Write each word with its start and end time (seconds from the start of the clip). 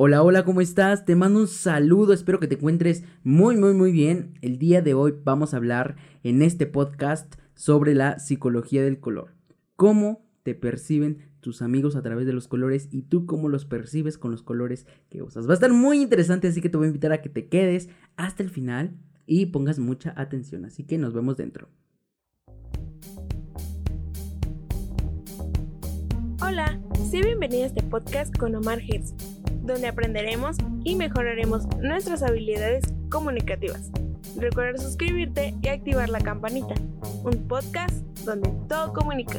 Hola, 0.00 0.22
hola, 0.22 0.44
¿cómo 0.44 0.60
estás? 0.60 1.04
Te 1.04 1.16
mando 1.16 1.40
un 1.40 1.48
saludo, 1.48 2.12
espero 2.12 2.38
que 2.38 2.46
te 2.46 2.54
encuentres 2.54 3.02
muy, 3.24 3.56
muy, 3.56 3.74
muy 3.74 3.90
bien. 3.90 4.38
El 4.42 4.56
día 4.56 4.80
de 4.80 4.94
hoy 4.94 5.12
vamos 5.24 5.52
a 5.52 5.56
hablar 5.56 5.96
en 6.22 6.40
este 6.40 6.66
podcast 6.66 7.34
sobre 7.54 7.96
la 7.96 8.20
psicología 8.20 8.84
del 8.84 9.00
color. 9.00 9.34
¿Cómo 9.74 10.24
te 10.44 10.54
perciben 10.54 11.18
tus 11.40 11.62
amigos 11.62 11.96
a 11.96 12.02
través 12.02 12.26
de 12.26 12.32
los 12.32 12.46
colores 12.46 12.86
y 12.92 13.02
tú 13.02 13.26
cómo 13.26 13.48
los 13.48 13.64
percibes 13.64 14.18
con 14.18 14.30
los 14.30 14.42
colores 14.42 14.86
que 15.10 15.20
usas? 15.20 15.48
Va 15.48 15.50
a 15.50 15.54
estar 15.54 15.72
muy 15.72 16.00
interesante, 16.00 16.46
así 16.46 16.60
que 16.60 16.68
te 16.68 16.76
voy 16.76 16.84
a 16.84 16.90
invitar 16.90 17.10
a 17.10 17.20
que 17.20 17.28
te 17.28 17.48
quedes 17.48 17.88
hasta 18.14 18.44
el 18.44 18.50
final 18.50 18.94
y 19.26 19.46
pongas 19.46 19.80
mucha 19.80 20.14
atención. 20.16 20.64
Así 20.64 20.84
que 20.84 20.96
nos 20.96 21.12
vemos 21.12 21.36
dentro. 21.36 21.70
Hola, 26.40 26.80
sé 27.10 27.20
bienvenida 27.20 27.64
a 27.64 27.66
este 27.66 27.82
podcast 27.82 28.38
con 28.38 28.54
Omar 28.54 28.78
Hertz 28.80 29.37
donde 29.68 29.86
aprenderemos 29.86 30.56
y 30.82 30.96
mejoraremos 30.96 31.66
nuestras 31.80 32.22
habilidades 32.22 32.82
comunicativas. 33.10 33.92
Recuerda 34.36 34.82
suscribirte 34.82 35.54
y 35.62 35.68
activar 35.68 36.08
la 36.08 36.20
campanita. 36.20 36.74
Un 37.22 37.46
podcast 37.46 37.94
donde 38.24 38.50
todo 38.68 38.92
comunica. 38.92 39.38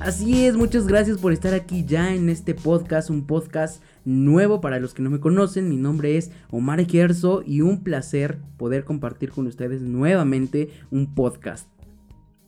Así 0.00 0.44
es, 0.44 0.54
muchas 0.54 0.86
gracias 0.86 1.16
por 1.16 1.32
estar 1.32 1.54
aquí 1.54 1.86
ya 1.86 2.14
en 2.14 2.28
este 2.28 2.54
podcast, 2.54 3.08
un 3.08 3.26
podcast 3.26 3.82
nuevo 4.04 4.60
para 4.60 4.78
los 4.78 4.92
que 4.92 5.00
no 5.00 5.08
me 5.08 5.18
conocen. 5.18 5.70
Mi 5.70 5.78
nombre 5.78 6.18
es 6.18 6.30
Omar 6.50 6.84
Gerso 6.84 7.42
y 7.46 7.62
un 7.62 7.82
placer 7.82 8.38
poder 8.58 8.84
compartir 8.84 9.30
con 9.30 9.46
ustedes 9.46 9.80
nuevamente 9.80 10.68
un 10.90 11.14
podcast. 11.14 11.73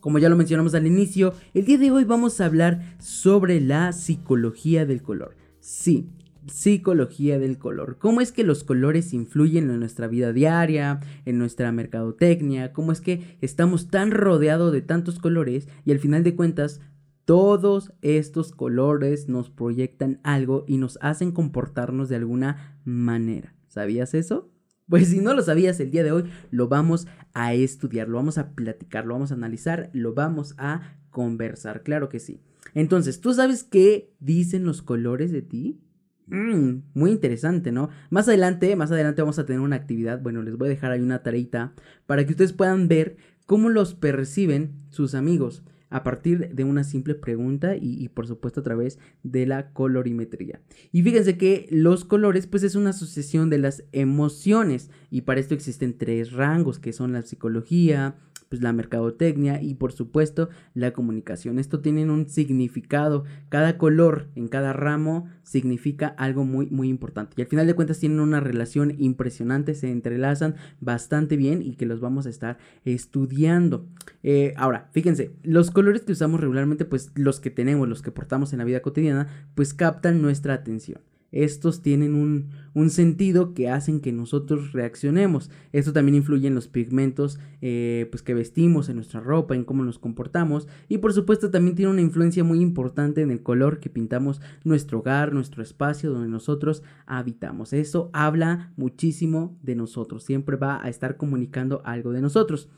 Como 0.07 0.19
ya 0.19 0.29
lo 0.29 0.37
mencionamos 0.37 0.73
al 0.73 0.87
inicio, 0.87 1.33
el 1.53 1.65
día 1.65 1.77
de 1.77 1.91
hoy 1.91 2.05
vamos 2.05 2.39
a 2.39 2.45
hablar 2.45 2.95
sobre 2.97 3.59
la 3.59 3.91
psicología 3.91 4.85
del 4.85 5.01
color. 5.01 5.35
Sí, 5.59 6.07
psicología 6.45 7.39
del 7.39 7.57
color. 7.57 7.97
¿Cómo 7.99 8.21
es 8.21 8.31
que 8.31 8.45
los 8.45 8.63
colores 8.63 9.13
influyen 9.13 9.69
en 9.69 9.81
nuestra 9.81 10.07
vida 10.07 10.31
diaria, 10.31 11.01
en 11.25 11.37
nuestra 11.37 11.73
mercadotecnia? 11.73 12.71
¿Cómo 12.71 12.93
es 12.93 13.01
que 13.01 13.37
estamos 13.41 13.89
tan 13.89 14.11
rodeados 14.11 14.71
de 14.71 14.81
tantos 14.81 15.19
colores 15.19 15.67
y 15.83 15.91
al 15.91 15.99
final 15.99 16.23
de 16.23 16.37
cuentas 16.37 16.79
todos 17.25 17.91
estos 18.01 18.53
colores 18.53 19.27
nos 19.27 19.49
proyectan 19.49 20.21
algo 20.23 20.63
y 20.69 20.77
nos 20.77 20.97
hacen 21.01 21.33
comportarnos 21.33 22.07
de 22.07 22.15
alguna 22.15 22.79
manera? 22.85 23.55
¿Sabías 23.67 24.13
eso? 24.13 24.53
Pues 24.89 25.09
si 25.09 25.19
no 25.19 25.33
lo 25.33 25.41
sabías 25.41 25.79
el 25.79 25.91
día 25.91 26.03
de 26.03 26.11
hoy, 26.11 26.23
lo 26.49 26.67
vamos 26.69 27.07
a 27.33 27.53
estudiar, 27.53 28.07
lo 28.07 28.17
vamos 28.17 28.37
a 28.37 28.51
platicar, 28.53 29.05
lo 29.05 29.13
vamos 29.13 29.31
a 29.31 29.35
analizar, 29.35 29.89
lo 29.93 30.13
vamos 30.13 30.55
a 30.57 30.95
conversar, 31.09 31.83
claro 31.83 32.07
que 32.09 32.19
sí. 32.19 32.41
Entonces, 32.73 33.19
¿tú 33.19 33.33
sabes 33.33 33.63
qué 33.63 34.13
dicen 34.19 34.65
los 34.65 34.81
colores 34.81 35.31
de 35.31 35.41
ti? 35.41 35.81
Mm, 36.27 36.83
muy 36.93 37.11
interesante, 37.11 37.71
¿no? 37.71 37.89
Más 38.09 38.27
adelante, 38.27 38.75
más 38.75 38.91
adelante 38.91 39.21
vamos 39.21 39.39
a 39.39 39.45
tener 39.45 39.61
una 39.61 39.75
actividad, 39.75 40.21
bueno, 40.21 40.41
les 40.41 40.57
voy 40.57 40.67
a 40.67 40.69
dejar 40.69 40.91
ahí 40.91 41.01
una 41.01 41.23
tareita 41.23 41.73
para 42.05 42.25
que 42.25 42.31
ustedes 42.31 42.53
puedan 42.53 42.87
ver 42.87 43.17
cómo 43.45 43.69
los 43.69 43.93
perciben 43.93 44.73
sus 44.89 45.15
amigos 45.15 45.63
a 45.89 46.03
partir 46.03 46.53
de 46.53 46.63
una 46.63 46.83
simple 46.83 47.15
pregunta 47.15 47.75
y, 47.75 48.09
por 48.09 48.27
supuesto 48.27 48.59
a 48.59 48.63
través 48.63 48.99
de 49.23 49.45
la 49.45 49.71
colorimetría. 49.71 50.61
Y 50.91 51.03
fíjense 51.03 51.37
que 51.37 51.67
los 51.71 52.05
colores 52.05 52.47
pues 52.47 52.63
es 52.63 52.75
una 52.75 52.89
asociación 52.89 53.49
de 53.49 53.57
las 53.57 53.83
emociones 53.91 54.89
y 55.09 55.21
para 55.21 55.39
esto 55.39 55.53
existen 55.53 55.97
tres 55.97 56.31
rangos 56.31 56.79
que 56.79 56.93
son 56.93 57.13
la 57.13 57.21
psicología, 57.21 58.15
pues 58.49 58.61
la 58.61 58.73
mercadotecnia 58.73 59.61
y 59.61 59.75
por 59.75 59.91
supuesto 59.91 60.49
la 60.73 60.91
comunicación. 60.91 61.59
Esto 61.59 61.79
tiene 61.79 62.09
un 62.09 62.29
significado. 62.29 63.25
Cada 63.49 63.77
color 63.77 64.27
en 64.35 64.47
cada 64.47 64.73
ramo 64.73 65.27
significa 65.43 66.07
algo 66.07 66.45
muy 66.45 66.67
muy 66.67 66.89
importante. 66.89 67.33
Y 67.37 67.41
al 67.41 67.47
final 67.47 67.67
de 67.67 67.73
cuentas 67.73 67.99
tienen 67.99 68.19
una 68.19 68.39
relación 68.39 68.95
impresionante, 68.97 69.75
se 69.75 69.91
entrelazan 69.91 70.55
bastante 70.79 71.37
bien 71.37 71.61
y 71.61 71.75
que 71.75 71.85
los 71.85 71.99
vamos 71.99 72.25
a 72.25 72.29
estar 72.29 72.57
estudiando. 72.85 73.85
Eh, 74.23 74.53
ahora, 74.57 74.89
fíjense, 74.91 75.31
los 75.43 75.71
colores 75.71 76.03
que 76.03 76.11
usamos 76.11 76.39
regularmente, 76.39 76.85
pues 76.85 77.11
los 77.15 77.39
que 77.39 77.49
tenemos, 77.49 77.87
los 77.87 78.01
que 78.01 78.11
portamos 78.11 78.53
en 78.53 78.59
la 78.59 78.65
vida 78.65 78.81
cotidiana, 78.81 79.27
pues 79.55 79.73
captan 79.73 80.21
nuestra 80.21 80.53
atención 80.53 81.01
estos 81.31 81.81
tienen 81.81 82.15
un, 82.15 82.89
sentido 82.89 83.53
que 83.53 83.69
hacen 83.69 83.99
que 83.99 84.11
nosotros 84.11 84.71
reaccionemos. 84.71 85.49
Esto 85.73 85.93
también 85.93 86.15
influye 86.15 86.47
en 86.47 86.53
los 86.53 86.67
pigmentos 86.67 87.39
eh, 87.61 88.07
pues 88.11 88.21
que 88.21 88.35
vestimos, 88.35 88.87
en 88.87 88.97
nuestra 88.97 89.19
ropa, 89.19 89.55
en 89.55 89.63
cómo 89.63 89.83
nos 89.83 89.97
comportamos. 89.97 90.67
Y 90.87 90.99
por 90.99 91.11
supuesto 91.11 91.49
también 91.49 91.75
tiene 91.75 91.91
una 91.91 92.01
influencia 92.01 92.43
muy 92.43 92.61
importante 92.61 93.21
en 93.21 93.31
el 93.31 93.41
color 93.41 93.79
que 93.79 93.89
pintamos 93.89 94.41
nuestro 94.63 94.99
hogar, 94.99 95.33
nuestro 95.33 95.63
espacio 95.63 96.11
donde 96.11 96.29
nosotros 96.29 96.83
habitamos. 97.07 97.73
Eso 97.73 98.11
habla 98.13 98.71
muchísimo 98.77 99.57
de 99.63 99.75
nosotros. 99.75 100.23
Siempre 100.23 100.55
va 100.55 100.83
a 100.83 100.89
estar 100.89 101.17
comunicando 101.17 101.81
algo 101.83 102.11
de 102.11 102.21
nosotros. 102.21 102.69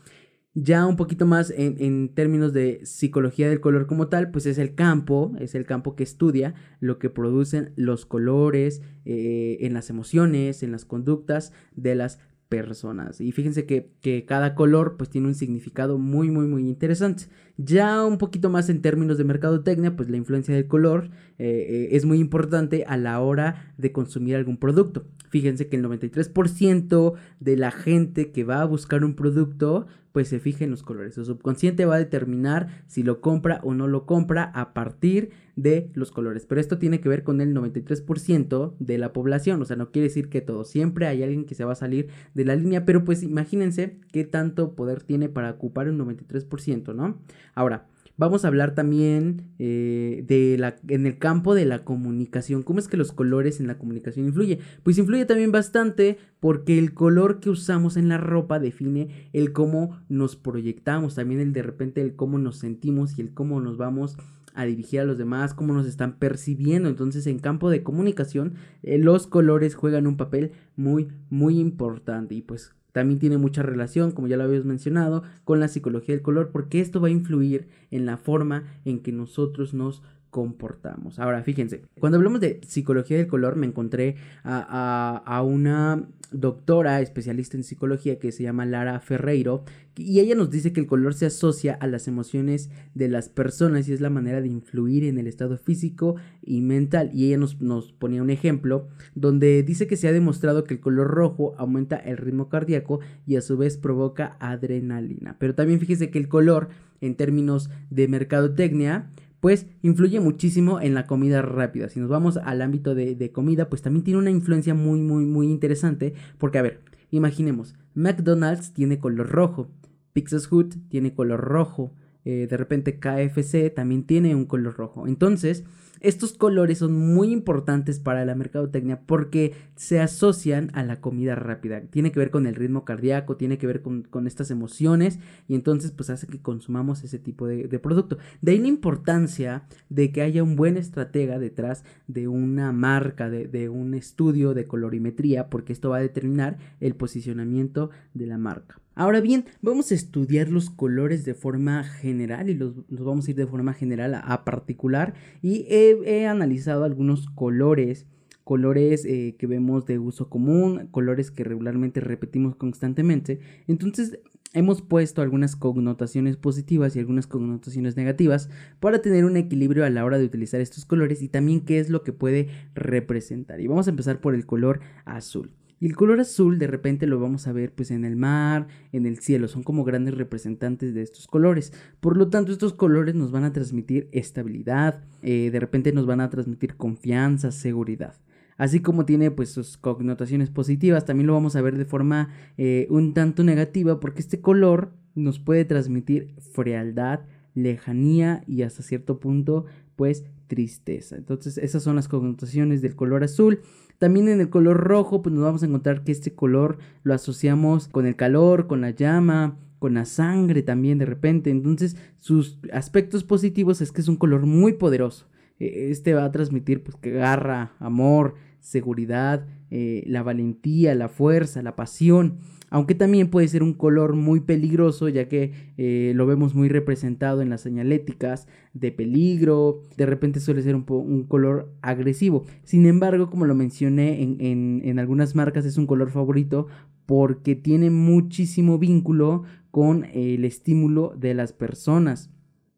Ya 0.61 0.85
un 0.85 0.97
poquito 0.97 1.25
más 1.25 1.53
en, 1.55 2.09
términos 2.09 2.51
de 2.51 2.81
psicología 2.83 3.47
del 3.47 3.61
color 3.61 3.87
como 3.87 4.09
tal, 4.09 4.29
pues 4.29 4.45
es 4.45 4.57
el 4.57 4.75
campo, 4.75 5.31
es 5.39 5.55
el 5.55 5.65
campo 5.65 5.95
que 5.95 6.03
estudia 6.03 6.53
lo 6.81 6.99
que 6.99 7.09
producen 7.09 7.71
los 7.77 8.05
colores 8.05 8.81
eh, 9.05 9.59
en 9.61 9.73
las 9.73 9.89
emociones, 9.89 10.61
en 10.61 10.73
las 10.73 10.83
conductas 10.83 11.53
de 11.77 11.95
las 11.95 12.19
personas. 12.49 13.21
Y 13.21 13.31
fíjense 13.31 13.65
que, 13.65 14.25
cada 14.27 14.53
color 14.53 14.97
pues 14.97 15.09
tiene 15.09 15.27
un 15.27 15.35
significado 15.35 15.97
muy 15.97 16.29
muy 16.29 16.45
muy 16.45 16.67
interesante. 16.67 17.27
Ya 17.55 18.03
un 18.03 18.17
poquito 18.17 18.49
más 18.49 18.69
en 18.69 18.81
términos 18.81 19.17
de 19.17 19.23
mercadotecnia, 19.23 19.95
pues 19.95 20.09
la 20.09 20.17
influencia 20.17 20.53
del 20.53 20.67
color 20.67 21.09
eh, 21.37 21.67
eh, 21.69 21.89
es 21.91 22.03
muy 22.03 22.19
importante 22.19 22.83
a 22.85 22.97
la 22.97 23.21
hora 23.21 23.73
de 23.77 23.93
consumir 23.93 24.35
algún 24.35 24.57
producto. 24.57 25.05
Fíjense 25.29 25.69
que 25.69 25.77
el 25.77 25.85
93% 25.85 27.13
de 27.39 27.55
la 27.55 27.71
gente 27.71 28.31
que 28.31 28.43
va 28.43 28.61
a 28.61 28.65
buscar 28.65 29.05
un 29.05 29.15
producto 29.15 29.87
pues 30.19 30.27
se 30.27 30.41
fija 30.41 30.65
en 30.65 30.71
los 30.71 30.83
colores. 30.83 31.13
Su 31.13 31.23
subconsciente 31.23 31.85
va 31.85 31.95
a 31.95 31.97
determinar 31.97 32.83
si 32.87 33.03
lo 33.03 33.21
compra 33.21 33.61
o 33.63 33.73
no 33.73 33.87
lo 33.87 34.05
compra 34.05 34.51
a 34.53 34.73
partir 34.73 35.29
de 35.55 35.89
los 35.93 36.11
colores. 36.11 36.45
Pero 36.45 36.59
esto 36.59 36.77
tiene 36.77 36.99
que 36.99 37.07
ver 37.07 37.23
con 37.23 37.39
el 37.39 37.55
93% 37.55 38.73
de 38.79 38.97
la 38.97 39.13
población. 39.13 39.61
O 39.61 39.65
sea, 39.65 39.77
no 39.77 39.91
quiere 39.93 40.09
decir 40.09 40.27
que 40.27 40.41
todo. 40.41 40.65
Siempre 40.65 41.07
hay 41.07 41.23
alguien 41.23 41.45
que 41.45 41.55
se 41.55 41.63
va 41.63 41.71
a 41.71 41.75
salir 41.75 42.09
de 42.33 42.43
la 42.43 42.57
línea. 42.57 42.83
Pero 42.83 43.05
pues 43.05 43.23
imagínense 43.23 43.95
qué 44.11 44.25
tanto 44.25 44.75
poder 44.75 45.03
tiene 45.03 45.29
para 45.29 45.51
ocupar 45.51 45.87
un 45.87 45.97
93%, 45.97 46.93
¿no? 46.93 47.17
Ahora, 47.55 47.87
Vamos 48.19 48.43
a 48.43 48.49
hablar 48.49 48.75
también 48.75 49.43
eh, 49.59 50.25
de 50.27 50.57
la, 50.57 50.75
en 50.89 51.05
el 51.05 51.19
campo 51.19 51.55
de 51.55 51.63
la 51.63 51.85
comunicación. 51.85 52.63
¿Cómo 52.63 52.79
es 52.79 52.89
que 52.89 52.97
los 52.97 53.13
colores 53.13 53.61
en 53.61 53.67
la 53.67 53.77
comunicación 53.77 54.25
influyen? 54.25 54.59
Pues 54.83 54.97
influye 54.97 55.23
también 55.23 55.53
bastante 55.53 56.17
porque 56.41 56.77
el 56.77 56.93
color 56.93 57.39
que 57.39 57.49
usamos 57.49 57.95
en 57.95 58.09
la 58.09 58.17
ropa 58.17 58.59
define 58.59 59.29
el 59.31 59.53
cómo 59.53 60.01
nos 60.09 60.35
proyectamos, 60.35 61.15
también 61.15 61.39
el 61.39 61.53
de 61.53 61.63
repente 61.63 62.01
el 62.01 62.17
cómo 62.17 62.37
nos 62.39 62.57
sentimos 62.57 63.17
y 63.17 63.21
el 63.21 63.33
cómo 63.33 63.61
nos 63.61 63.77
vamos 63.77 64.17
a 64.53 64.65
dirigir 64.65 64.99
a 64.99 65.05
los 65.05 65.17
demás, 65.17 65.53
cómo 65.53 65.73
nos 65.73 65.87
están 65.87 66.17
percibiendo. 66.17 66.89
Entonces, 66.89 67.25
en 67.25 67.39
campo 67.39 67.69
de 67.69 67.83
comunicación, 67.83 68.55
eh, 68.83 68.97
los 68.97 69.27
colores 69.27 69.75
juegan 69.75 70.07
un 70.07 70.17
papel 70.17 70.51
muy, 70.75 71.07
muy 71.29 71.57
importante. 71.57 72.35
Y 72.35 72.41
pues 72.41 72.75
también 72.91 73.19
tiene 73.19 73.37
mucha 73.37 73.63
relación, 73.63 74.11
como 74.11 74.27
ya 74.27 74.37
lo 74.37 74.43
habíamos 74.43 74.65
mencionado, 74.65 75.23
con 75.43 75.59
la 75.59 75.67
psicología 75.67 76.15
del 76.15 76.23
color, 76.23 76.49
porque 76.51 76.81
esto 76.81 76.99
va 77.01 77.07
a 77.07 77.11
influir 77.11 77.67
en 77.91 78.05
la 78.05 78.17
forma 78.17 78.63
en 78.85 78.99
que 78.99 79.11
nosotros 79.11 79.73
nos 79.73 80.01
comportamos. 80.29 81.19
Ahora, 81.19 81.43
fíjense, 81.43 81.81
cuando 81.99 82.17
hablamos 82.17 82.41
de 82.41 82.61
psicología 82.67 83.17
del 83.17 83.27
color, 83.27 83.55
me 83.55 83.67
encontré 83.67 84.15
a, 84.43 85.23
a, 85.25 85.41
una 85.43 86.07
doctora 86.31 87.01
especialista 87.01 87.57
en 87.57 87.63
psicología 87.63 88.19
que 88.19 88.31
se 88.31 88.43
llama 88.43 88.65
Lara 88.65 88.99
Ferreiro 88.99 89.63
y 89.95 90.19
ella 90.19 90.35
nos 90.35 90.51
dice 90.51 90.71
que 90.71 90.79
el 90.79 90.85
color 90.85 91.15
se 91.15 91.25
asocia 91.25 91.73
a 91.73 91.87
las 91.87 92.07
emociones 92.07 92.69
de 92.93 93.07
las 93.09 93.29
personas 93.29 93.89
y 93.89 93.93
es 93.93 94.01
la 94.01 94.11
manera 94.11 94.39
de 94.39 94.47
influir 94.47 95.03
en 95.03 95.17
el 95.17 95.25
estado 95.25 95.57
físico 95.57 96.15
y 96.43 96.61
mental 96.61 97.09
y 97.13 97.25
ella 97.25 97.37
nos, 97.37 97.59
nos 97.61 97.91
ponía 97.91 98.21
un 98.21 98.29
ejemplo 98.29 98.87
donde 99.15 99.63
dice 99.63 99.87
que 99.87 99.97
se 99.97 100.07
ha 100.07 100.13
demostrado 100.13 100.63
que 100.63 100.75
el 100.75 100.79
color 100.79 101.07
rojo 101.07 101.55
aumenta 101.57 101.97
el 101.97 102.17
ritmo 102.17 102.47
cardíaco 102.47 102.99
y 103.25 103.35
a 103.35 103.41
su 103.41 103.57
vez 103.57 103.77
provoca 103.77 104.37
adrenalina 104.39 105.35
pero 105.39 105.55
también 105.55 105.79
fíjese 105.79 106.11
que 106.11 106.19
el 106.19 106.27
color 106.29 106.69
en 107.01 107.15
términos 107.15 107.69
de 107.89 108.07
mercadotecnia 108.07 109.09
pues 109.39 109.67
influye 109.81 110.19
muchísimo 110.19 110.81
en 110.81 110.93
la 110.93 111.07
comida 111.07 111.41
rápida. 111.41 111.89
Si 111.89 111.99
nos 111.99 112.09
vamos 112.09 112.37
al 112.37 112.61
ámbito 112.61 112.95
de, 112.95 113.31
comida, 113.31 113.69
pues 113.69 113.81
también 113.81 114.03
tiene 114.03 114.19
una 114.19 114.31
influencia 114.31 114.73
muy, 114.73 114.99
muy, 115.01 115.25
muy 115.25 115.47
interesante. 115.47 116.13
Porque, 116.37 116.57
a 116.57 116.61
ver, 116.61 116.81
imaginemos, 117.11 117.75
McDonald's 117.93 118.73
tiene 118.73 118.99
color 118.99 119.29
rojo, 119.29 119.69
Pixas 120.13 120.51
Hut 120.51 120.75
tiene 120.89 121.13
color 121.13 121.41
rojo, 121.41 121.93
eh, 122.25 122.47
de 122.49 122.57
repente 122.57 122.99
KFC 122.99 123.73
también 123.73 124.03
tiene 124.03 124.35
un 124.35 124.45
color 124.45 124.75
rojo. 124.75 125.07
Entonces, 125.07 125.63
estos 126.01 126.33
colores 126.33 126.79
son 126.79 126.93
muy 126.93 127.31
importantes 127.31 127.99
para 127.99 128.25
la 128.25 128.35
mercadotecnia 128.35 129.01
porque 129.05 129.53
se 129.75 129.99
asocian 129.99 130.71
a 130.73 130.83
la 130.83 131.01
comida 131.01 131.35
rápida. 131.35 131.81
Tiene 131.81 132.11
que 132.11 132.19
ver 132.19 132.31
con 132.31 132.45
el 132.45 132.55
ritmo 132.55 132.85
cardíaco, 132.85 133.37
tiene 133.37 133.57
que 133.57 133.67
ver 133.67 133.81
con, 133.81 134.27
estas 134.27 134.51
emociones 134.51 135.19
y 135.47 135.55
entonces 135.55 135.91
pues 135.91 136.09
hace 136.09 136.27
que 136.27 136.41
consumamos 136.41 137.03
ese 137.03 137.19
tipo 137.19 137.47
de, 137.47 137.67
producto. 137.79 138.17
De 138.41 138.51
ahí 138.51 138.59
la 138.59 138.67
importancia 138.67 139.63
de 139.89 140.11
que 140.11 140.21
haya 140.21 140.43
un 140.43 140.55
buen 140.55 140.77
estratega 140.77 141.39
detrás 141.39 141.83
de 142.07 142.27
una 142.27 142.71
marca, 142.71 143.29
de, 143.29 143.47
de 143.47 143.69
un 143.69 143.93
estudio 143.93 144.53
de 144.53 144.67
colorimetría, 144.67 145.49
porque 145.49 145.73
esto 145.73 145.89
va 145.89 145.97
a 145.97 146.01
determinar 146.01 146.57
el 146.79 146.95
posicionamiento 146.95 147.89
de 148.13 148.27
la 148.27 148.37
marca. 148.37 148.79
Ahora 148.99 149.21
bien, 149.21 149.45
vamos 149.61 149.93
a 149.93 149.95
estudiar 149.95 150.49
los 150.49 150.69
colores 150.69 151.23
de 151.23 151.33
forma 151.33 151.85
general 151.85 152.49
y 152.49 152.53
los, 152.53 152.73
vamos 152.89 153.25
a 153.25 153.31
ir 153.31 153.37
de 153.37 153.47
forma 153.47 153.73
general 153.73 154.13
a, 154.13 154.43
particular 154.43 155.13
y 155.41 155.65
he, 155.69 156.27
analizado 156.27 156.83
algunos 156.83 157.29
colores 157.29 158.07
colores 158.43 159.05
eh, 159.05 159.37
que 159.39 159.47
vemos 159.47 159.85
de 159.85 159.99
uso 159.99 160.27
común, 160.27 160.89
colores 160.91 161.31
que 161.31 161.45
regularmente 161.45 162.01
repetimos 162.01 162.57
constantemente. 162.57 163.39
Entonces 163.67 164.19
hemos 164.51 164.81
puesto 164.81 165.21
algunas 165.21 165.55
connotaciones 165.55 166.35
positivas 166.35 166.93
y 166.93 166.99
algunas 166.99 167.25
connotaciones 167.25 167.95
negativas 167.95 168.49
para 168.81 169.01
tener 169.01 169.23
un 169.23 169.37
equilibrio 169.37 169.85
a 169.85 169.89
la 169.89 170.03
hora 170.03 170.17
de 170.17 170.25
utilizar 170.25 170.59
estos 170.59 170.83
colores 170.83 171.21
y 171.21 171.29
también 171.29 171.61
qué 171.61 171.79
es 171.79 171.89
lo 171.89 172.03
que 172.03 172.11
puede 172.11 172.49
representar. 172.75 173.61
Y 173.61 173.67
vamos 173.67 173.87
a 173.87 173.91
empezar 173.91 174.19
por 174.19 174.35
el 174.35 174.45
color 174.45 174.81
azul. 175.05 175.53
Y 175.79 175.87
el 175.87 175.95
color 175.95 176.19
azul 176.19 176.59
de 176.59 176.67
repente 176.67 177.07
lo 177.07 177.19
vamos 177.19 177.47
a 177.47 177.53
ver 177.53 177.71
pues 177.73 177.91
en 177.91 178.03
el 178.03 178.15
mar, 178.15 178.67
en 178.91 179.05
el 179.05 179.19
cielo, 179.19 179.47
son 179.47 179.63
como 179.63 179.83
grandes 179.83 180.15
representantes 180.15 180.93
de 180.93 181.01
estos 181.01 181.27
colores. 181.27 181.73
Por 181.99 182.17
lo 182.17 182.29
tanto, 182.29 182.51
estos 182.51 182.73
colores 182.73 183.15
nos 183.15 183.31
van 183.31 183.45
a 183.45 183.53
transmitir 183.53 184.09
estabilidad, 184.11 185.03
eh, 185.21 185.49
de 185.51 185.59
repente 185.59 185.93
nos 185.93 186.05
van 186.05 186.21
a 186.21 186.29
transmitir 186.29 186.75
confianza, 186.75 187.51
seguridad. 187.51 188.15
Así 188.57 188.81
como 188.81 189.05
tiene 189.05 189.31
pues 189.31 189.51
sus 189.51 189.77
connotaciones 189.77 190.49
positivas, 190.49 191.05
también 191.05 191.27
lo 191.27 191.33
vamos 191.33 191.55
a 191.55 191.61
ver 191.61 191.77
de 191.77 191.85
forma 191.85 192.27
eh, 192.57 192.87
un 192.89 193.13
tanto 193.13 193.45
negativa 193.45 194.01
porque 194.01 194.19
este 194.19 194.41
color 194.41 194.91
nos 195.15 195.39
puede 195.39 195.63
transmitir 195.63 196.35
frialdad, 196.51 197.21
lejanía 197.55 198.43
y 198.47 198.63
hasta 198.63 198.83
cierto 198.83 199.21
punto 199.21 199.65
pues 199.99 200.23
tristeza. 200.47 201.17
Entonces 201.17 201.57
esas 201.57 201.83
son 201.83 201.97
las 201.97 202.07
connotaciones 202.07 202.81
del 202.81 202.95
color 202.95 203.25
azul. 203.25 203.59
También 203.97 204.29
en 204.29 204.39
el 204.39 204.49
color 204.49 204.77
rojo, 204.77 205.21
pues 205.21 205.35
nos 205.35 205.43
vamos 205.43 205.61
a 205.61 205.65
encontrar 205.65 206.05
que 206.05 206.13
este 206.13 206.33
color 206.33 206.77
lo 207.03 207.13
asociamos 207.13 207.89
con 207.89 208.05
el 208.05 208.15
calor, 208.15 208.67
con 208.67 208.79
la 208.79 208.91
llama, 208.91 209.57
con 209.77 209.95
la 209.95 210.05
sangre 210.05 210.63
también 210.63 210.99
de 210.99 211.05
repente. 211.05 211.49
Entonces, 211.49 211.97
sus 212.17 212.59
aspectos 212.71 213.25
positivos 213.25 213.81
es 213.81 213.91
que 213.91 213.99
es 213.99 214.07
un 214.07 214.15
color 214.15 214.45
muy 214.45 214.71
poderoso. 214.71 215.27
E, 215.59 215.91
este 215.91 216.13
va 216.13 216.23
a 216.23 216.31
transmitir 216.31 216.81
pues 216.81 216.95
que 216.95 217.11
garra, 217.11 217.73
amor, 217.79 218.35
seguridad, 218.61 219.45
eh, 219.71 220.03
la 220.07 220.23
valentía, 220.23 220.95
la 220.95 221.09
fuerza, 221.09 221.61
la 221.61 221.75
pasión 221.75 222.37
aunque 222.69 222.95
también 222.95 223.29
puede 223.29 223.47
ser 223.47 223.63
un 223.63 223.73
color 223.73 224.15
muy 224.15 224.41
peligroso 224.41 225.09
ya 225.09 225.27
que 225.27 225.51
eh, 225.77 226.13
lo 226.15 226.25
vemos 226.25 226.55
muy 226.55 226.69
representado 226.69 227.41
en 227.41 227.49
las 227.49 227.61
señaléticas 227.61 228.47
de 228.73 228.91
peligro, 228.91 229.81
de 229.97 230.05
repente 230.05 230.39
suele 230.39 230.61
ser 230.61 230.75
un, 230.75 230.85
un 230.87 231.23
color 231.23 231.73
agresivo. 231.81 232.45
Sin 232.63 232.85
embargo, 232.85 233.29
como 233.29 233.45
lo 233.45 233.55
mencioné 233.55 234.21
en, 234.21 234.81
en 234.83 234.99
algunas 234.99 235.35
marcas, 235.35 235.65
es 235.65 235.77
un 235.77 235.87
color 235.87 236.11
favorito 236.11 236.67
porque 237.05 237.55
tiene 237.55 237.89
muchísimo 237.89 238.77
vínculo 238.77 239.43
con 239.71 240.05
el 240.13 240.45
estímulo 240.45 241.15
de 241.17 241.33
las 241.33 241.53
personas. 241.53 242.29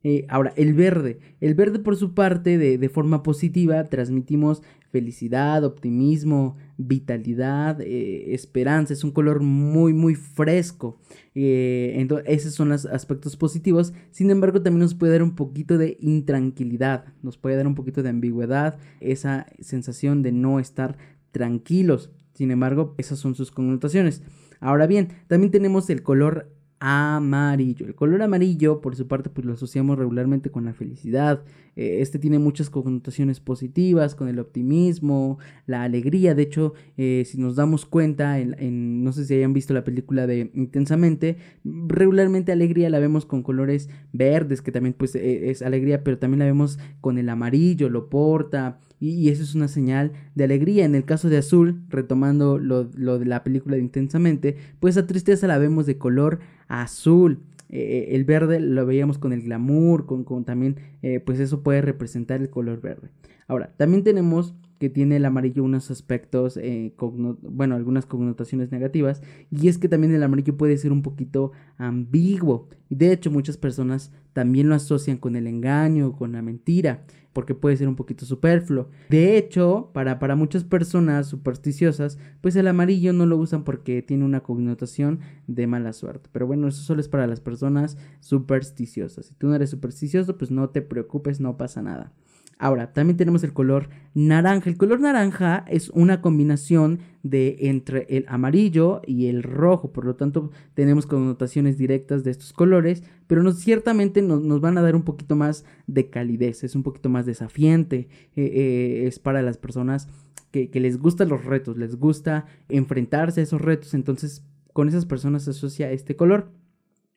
Eh, 0.03 0.25
ahora, 0.30 0.53
el 0.56 0.74
verde. 0.74 1.19
El 1.39 1.53
verde 1.53 1.80
por 1.80 1.95
su 1.95 2.13
parte, 2.13 2.57
de, 2.57 2.89
forma 2.89 3.24
positiva, 3.24 3.88
transmitimos 3.89 4.63
felicidad, 4.89 5.63
optimismo, 5.63 6.57
vitalidad, 6.77 7.80
eh, 7.81 8.33
esperanza. 8.33 8.94
Es 8.94 9.03
un 9.03 9.12
color 9.12 9.42
muy, 9.42 9.94
muy 9.94 10.15
fresco. 10.15 10.98
Eh, 11.36 11.94
entonces, 11.98 12.27
esos 12.27 12.53
son 12.53 12.69
los 12.69 12.86
aspectos 12.86 13.38
positivos. 13.38 13.94
Sin 14.12 14.31
embargo, 14.31 14.62
también 14.62 14.81
nos 14.81 14.95
puede 14.95 15.13
dar 15.13 15.24
un 15.24 15.36
poquito 15.36 15.77
de 15.77 15.98
intranquilidad. 16.01 17.06
Nos 17.21 17.38
puede 17.38 17.56
dar 17.56 17.68
un 17.68 17.75
poquito 17.75 18.04
de 18.04 18.09
ambigüedad. 18.09 18.80
Esa 19.00 19.45
sensación 19.59 20.24
de 20.24 20.31
no 20.31 20.59
estar 20.59 20.97
tranquilos. 21.31 22.12
Sin 22.33 22.51
embargo, 22.51 22.95
esas 22.97 23.19
son 23.19 23.36
sus 23.36 23.51
connotaciones. 23.51 24.24
Ahora 24.59 24.88
bien, 24.88 25.09
también 25.27 25.51
tenemos 25.51 25.89
el 25.89 26.04
color 26.04 26.50
amarillo. 26.83 27.86
El 27.86 27.94
color 27.94 28.24
amarillo, 28.24 28.81
por 28.81 28.95
su 28.95 29.07
parte, 29.07 29.30
pues 29.30 29.45
lo 29.45 29.54
asociamos 29.54 30.00
regularmente 30.00 30.50
con 30.50 30.66
la 30.66 30.74
felicidad. 30.74 31.44
Eh, 31.75 32.00
este 32.01 32.18
tiene 32.18 32.39
muchas 32.39 32.72
connotaciones 32.72 33.39
positivas, 33.39 34.16
con 34.16 34.28
el 34.28 34.39
optimismo, 34.39 35.38
la 35.68 35.83
alegría. 35.83 36.33
De 36.33 36.42
hecho, 36.42 36.74
eh, 36.98 37.24
si 37.28 37.38
nos 37.38 37.56
damos 37.56 37.86
cuenta, 37.86 38.39
en, 38.39 39.04
no 39.04 39.13
sé 39.13 39.25
si 39.25 39.36
hayan 39.36 39.54
visto 39.54 39.75
la 39.75 39.83
película 39.83 40.25
de 40.25 40.50
Intensamente, 40.56 41.38
regularmente 41.63 42.51
alegría 42.51 42.89
la 42.89 42.98
vemos 42.98 43.28
con 43.28 43.44
colores 43.44 43.88
verdes, 44.12 44.63
que 44.63 44.72
también 44.72 44.95
pues 44.98 45.13
e, 45.13 45.51
es 45.51 45.62
alegría, 45.62 46.04
pero 46.04 46.18
también 46.18 46.39
la 46.39 46.45
vemos 46.45 46.80
con 47.00 47.19
el 47.19 47.30
amarillo, 47.30 47.89
lo 47.89 48.10
porta. 48.10 48.80
Y, 49.01 49.30
eso 49.30 49.42
es 49.42 49.56
una 49.56 49.68
señal 49.68 50.12
de 50.36 50.44
alegría. 50.44 50.86
En 50.86 50.94
el 50.94 51.03
caso 51.03 51.27
de 51.27 51.38
azul, 51.38 51.81
retomando 51.89 52.59
lo, 52.59 52.89
lo 52.95 53.18
de 53.18 53.25
la 53.25 53.44
película 53.44 53.75
de 53.75 53.81
Intensamente, 53.81 54.56
pues 54.80 54.95
a 54.95 55.07
tristeza 55.07 55.48
la 55.48 55.57
vemos 55.57 55.88
de 55.88 55.98
color 55.98 56.39
azul. 56.68 57.39
Eh, 57.69 58.15
el 58.15 58.25
verde 58.25 58.59
lo 58.59 58.86
veíamos 58.86 59.18
con 59.18 59.33
el 59.33 59.42
glamour, 59.42 60.06
con, 60.06 60.24
con 60.24 60.45
también, 60.45 60.75
eh, 61.01 61.19
pues 61.19 61.39
eso 61.39 61.63
puede 61.63 61.81
representar 61.81 62.42
el 62.42 62.50
color 62.50 62.80
verde. 62.80 63.09
Ahora, 63.48 63.74
también 63.75 64.03
tenemos 64.03 64.53
que 64.77 64.89
tiene 64.89 65.18
el 65.18 65.25
amarillo 65.25 65.63
unos 65.63 65.92
aspectos, 65.92 66.57
eh, 66.57 66.95
bueno, 67.44 67.75
algunas 67.75 68.07
connotaciones 68.07 68.71
negativas, 68.71 69.21
y 69.51 69.68
es 69.68 69.77
que 69.77 69.88
también 69.88 70.12
el 70.12 70.24
amarillo 70.24 70.57
puede 70.57 70.75
ser 70.77 70.92
un 70.92 71.04
poquito 71.04 71.51
ambiguo, 71.77 72.68
y 72.89 72.95
de 72.95 73.12
hecho 73.12 73.30
muchas 73.30 73.57
personas 73.57 74.12
también 74.33 74.69
lo 74.69 74.74
asocian 74.74 75.18
con 75.18 75.36
el 75.36 75.45
engaño, 75.45 76.13
con 76.13 76.31
la 76.31 76.42
mentira, 76.42 77.04
porque 77.33 77.56
puede 77.56 77.78
ser 77.78 77.88
un 77.88 77.95
poquito 77.95 78.25
superfluo. 78.25 78.89
De 79.10 79.38
hecho, 79.38 79.89
para, 79.94 80.19
para 80.19 80.36
muchas 80.36 80.63
personas 80.63 81.28
supersticiosas, 81.28 82.18
pues 82.42 82.56
el 82.56 82.68
amarillo 82.68 83.13
no 83.13 83.25
lo 83.25 83.38
usan 83.38 83.63
porque 83.63 84.01
tiene 84.01 84.25
una 84.25 84.42
connotación 84.42 85.19
de 85.48 85.68
mala 85.68 85.94
suerte. 85.94 86.30
Pero 86.31 86.48
bueno, 86.48 86.68
eso 86.68 86.81
solo 86.81 87.01
es 87.01 87.07
para 87.07 87.28
las 87.28 87.39
personas 87.39 87.98
supersticiosas. 88.19 89.28
Si 89.28 89.33
tú 89.36 89.48
no 89.48 89.56
eres 89.56 89.69
supersticioso, 89.69 90.38
pues 90.38 90.51
no 90.51 90.69
te 90.69 90.81
preocupes, 90.81 91.39
no 91.39 91.57
pasa 91.57 91.81
nada. 91.81 92.13
Ahora, 92.61 92.93
también 92.93 93.17
tenemos 93.17 93.43
el 93.43 93.53
color 93.53 93.89
naranja. 94.13 94.69
El 94.69 94.77
color 94.77 94.99
naranja 94.99 95.65
es 95.67 95.89
una 95.89 96.21
combinación 96.21 96.99
de 97.23 97.57
entre 97.61 98.05
el 98.07 98.23
amarillo 98.27 99.01
y 99.07 99.25
el 99.25 99.41
rojo, 99.41 99.91
por 99.91 100.05
lo 100.05 100.15
tanto 100.15 100.51
tenemos 100.75 101.07
connotaciones 101.07 101.79
directas 101.79 102.23
de 102.23 102.29
estos 102.29 102.53
colores, 102.53 103.01
pero 103.25 103.51
ciertamente 103.51 104.21
nos, 104.21 104.61
van 104.61 104.77
a 104.77 104.83
dar 104.83 104.95
un 104.95 105.01
poquito 105.01 105.35
más 105.35 105.65
de 105.87 106.11
calidez, 106.11 106.63
es 106.63 106.75
un 106.75 106.83
poquito 106.83 107.09
más 107.09 107.25
desafiante, 107.25 108.09
eh, 108.35 108.51
eh, 108.53 109.07
es 109.07 109.17
para 109.17 109.41
las 109.41 109.57
personas 109.57 110.07
que, 110.51 110.69
les 110.71 110.99
gustan 110.99 111.29
los 111.29 111.43
retos, 111.43 111.77
les 111.77 111.95
gusta 111.95 112.45
enfrentarse 112.69 113.39
a 113.39 113.44
esos 113.44 113.59
retos, 113.59 113.95
entonces 113.95 114.45
con 114.71 114.87
esas 114.87 115.07
personas 115.07 115.45
se 115.45 115.49
asocia 115.49 115.91
este 115.91 116.15
color. 116.15 116.51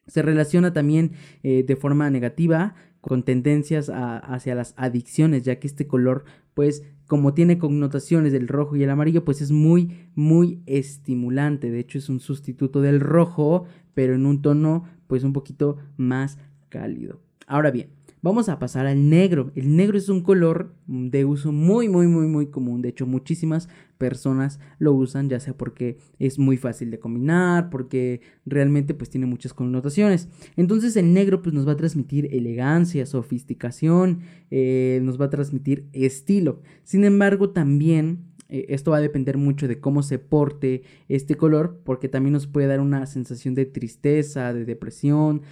Se 0.06 0.20
relaciona 0.20 0.74
también 0.74 1.12
eh, 1.42 1.64
de 1.66 1.76
forma 1.76 2.10
negativa 2.10 2.74
con 3.06 3.22
tendencias 3.22 3.90
hacia 3.92 4.54
las 4.54 4.72
adicciones, 4.78 5.42
ya 5.42 5.58
que 5.60 5.66
este 5.66 5.86
color, 5.86 6.24
pues, 6.54 6.84
como 7.06 7.34
tiene 7.34 7.58
connotaciones 7.58 8.32
del 8.32 8.48
rojo 8.48 8.76
y 8.76 8.82
el 8.82 8.88
amarillo, 8.88 9.26
pues 9.26 9.42
es 9.42 9.50
muy, 9.50 10.08
muy 10.14 10.62
estimulante. 10.64 11.70
De 11.70 11.80
hecho, 11.80 11.98
es 11.98 12.08
un 12.08 12.18
sustituto 12.18 12.80
del 12.80 13.00
rojo, 13.00 13.66
pero 13.92 14.14
en 14.14 14.24
un 14.24 14.40
tono, 14.40 14.84
pues, 15.06 15.22
un 15.22 15.34
poquito 15.34 15.76
más 15.98 16.38
cálido. 16.70 17.20
Ahora 17.46 17.70
bien, 17.70 17.90
Vamos 18.24 18.48
a 18.48 18.58
pasar 18.58 18.86
al 18.86 19.10
negro. 19.10 19.52
El 19.54 19.76
negro 19.76 19.98
es 19.98 20.08
un 20.08 20.22
color 20.22 20.74
de 20.86 21.26
uso 21.26 21.52
muy, 21.52 21.90
muy, 21.90 22.06
muy, 22.06 22.26
muy 22.26 22.46
común. 22.46 22.80
De 22.80 22.88
hecho, 22.88 23.04
muchísimas 23.04 23.68
personas 23.98 24.60
lo 24.78 24.94
usan, 24.94 25.28
ya 25.28 25.38
sea 25.40 25.54
porque 25.54 25.98
es 26.18 26.38
muy 26.38 26.56
fácil 26.56 26.90
de 26.90 26.98
combinar, 26.98 27.68
porque 27.68 28.22
realmente 28.46 28.94
pues 28.94 29.10
tiene 29.10 29.26
muchas 29.26 29.52
connotaciones. 29.52 30.30
Entonces 30.56 30.96
el 30.96 31.12
negro 31.12 31.42
pues 31.42 31.54
nos 31.54 31.68
va 31.68 31.72
a 31.72 31.76
transmitir 31.76 32.30
elegancia, 32.32 33.04
sofisticación, 33.04 34.20
eh, 34.50 35.00
nos 35.02 35.20
va 35.20 35.26
a 35.26 35.30
transmitir 35.30 35.90
estilo. 35.92 36.62
Sin 36.82 37.04
embargo, 37.04 37.50
también 37.50 38.24
eh, 38.48 38.66
esto 38.68 38.90
va 38.90 38.98
a 38.98 39.00
depender 39.00 39.36
mucho 39.36 39.68
de 39.68 39.80
cómo 39.80 40.02
se 40.02 40.18
porte 40.18 40.82
este 41.08 41.36
color, 41.36 41.80
porque 41.84 42.08
también 42.08 42.32
nos 42.32 42.46
puede 42.46 42.66
dar 42.66 42.80
una 42.80 43.06
sensación 43.06 43.54
de 43.54 43.66
tristeza, 43.66 44.52
de 44.52 44.64
depresión, 44.64 45.42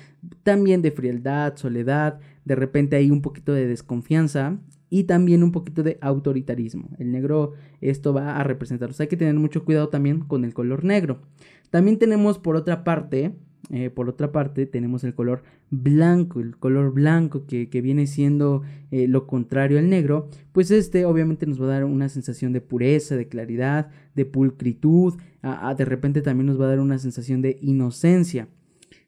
también 0.42 0.82
de 0.82 0.90
frialdad, 0.90 1.56
soledad, 1.56 2.20
de 2.44 2.54
repente 2.54 2.96
hay 2.96 3.11
un 3.11 3.22
poquito 3.22 3.52
de 3.52 3.66
desconfianza 3.66 4.58
y 4.90 5.04
también 5.04 5.42
un 5.42 5.52
poquito 5.52 5.82
de 5.82 5.99
autoritarismo. 6.00 6.90
El 6.99 7.12
negro 7.12 7.52
esto 7.80 8.12
va 8.12 8.37
a 8.37 8.44
representar, 8.44 8.90
o 8.90 8.92
sea, 8.92 9.04
hay 9.04 9.08
que 9.08 9.16
tener 9.16 9.34
mucho 9.34 9.64
cuidado 9.64 9.88
también 9.88 10.20
con 10.20 10.44
el 10.44 10.52
color 10.52 10.84
negro. 10.84 11.22
También 11.70 11.99
tenemos 11.99 12.38
por 12.38 12.56
otra 12.56 12.84
parte 12.84 13.34
eh, 13.71 13.90
por 13.90 14.09
otra 14.09 14.33
parte, 14.33 14.66
tenemos 14.66 15.04
el 15.04 15.14
color 15.14 15.42
blanco, 15.71 16.40
el 16.40 16.57
color 16.57 16.92
blanco 16.92 17.47
que, 17.47 17.66
viene 17.81 18.07
siendo 18.07 18.62
eh, 18.90 19.07
lo 19.07 19.26
contrario 19.26 19.78
al 19.78 19.88
negro, 19.88 20.28
pues 20.52 20.71
este 20.71 21.04
obviamente 21.04 21.47
nos 21.47 21.61
va 21.61 21.66
a 21.66 21.69
dar 21.69 21.85
una 21.85 22.09
sensación 22.09 22.52
de 22.52 22.61
pureza, 22.61 23.16
de 23.16 23.28
claridad, 23.28 23.90
de 24.14 24.25
pulcritud, 24.25 25.14
de 25.76 25.85
repente 25.85 26.23
también 26.23 26.47
nos 26.47 26.61
va 26.61 26.66
a 26.66 26.69
dar 26.69 26.81
una 26.81 26.99
sensación 26.99 27.42
de 27.42 27.59
inocencia. 27.62 28.49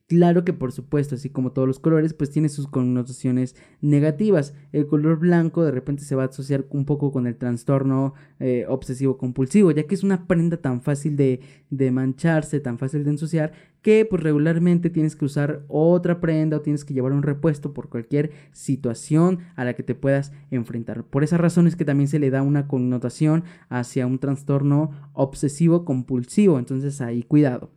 Claro 0.06 0.44
que 0.44 0.52
por 0.52 0.70
supuesto, 0.72 1.14
así 1.14 1.30
como 1.30 1.52
todos 1.52 1.66
los 1.66 1.78
colores, 1.78 2.12
pues 2.12 2.28
tiene 2.28 2.50
sus 2.50 2.68
connotaciones 2.68 3.56
negativas. 3.80 4.52
El 4.70 4.86
color 4.86 5.18
blanco 5.18 5.64
de 5.64 5.70
repente 5.70 6.04
se 6.04 6.14
va 6.14 6.24
a 6.24 6.26
asociar 6.26 6.66
un 6.70 6.84
poco 6.84 7.10
con 7.10 7.26
el 7.26 7.36
trastorno 7.36 8.12
eh, 8.38 8.66
obsesivo 8.68 9.16
compulsivo, 9.16 9.70
ya 9.70 9.84
que 9.86 9.94
es 9.94 10.04
una 10.04 10.26
prenda 10.26 10.58
tan 10.58 10.82
fácil 10.82 11.16
de, 11.16 11.40
de, 11.70 11.90
mancharse, 11.90 12.60
tan 12.60 12.78
fácil 12.78 13.02
de 13.02 13.12
ensuciar, 13.12 13.52
que 13.80 14.04
pues 14.04 14.22
regularmente 14.22 14.90
tienes 14.90 15.16
que 15.16 15.24
usar 15.24 15.64
otra 15.68 16.20
prenda 16.20 16.58
o 16.58 16.60
tienes 16.60 16.84
que 16.84 16.92
llevar 16.92 17.12
un 17.12 17.22
repuesto 17.22 17.72
por 17.72 17.88
cualquier 17.88 18.30
situación 18.52 19.38
a 19.56 19.64
la 19.64 19.72
que 19.72 19.82
te 19.84 19.94
puedas 19.94 20.32
enfrentar. 20.50 21.04
Por 21.04 21.24
esa 21.24 21.38
razón 21.38 21.66
es 21.66 21.76
que 21.76 21.86
también 21.86 22.08
se 22.08 22.18
le 22.18 22.28
da 22.28 22.42
una 22.42 22.68
connotación 22.68 23.44
hacia 23.70 24.06
un 24.06 24.18
trastorno 24.18 24.90
obsesivo 25.14 25.86
compulsivo, 25.86 26.58
entonces 26.58 27.00
ahí 27.00 27.22
cuidado. 27.22 27.70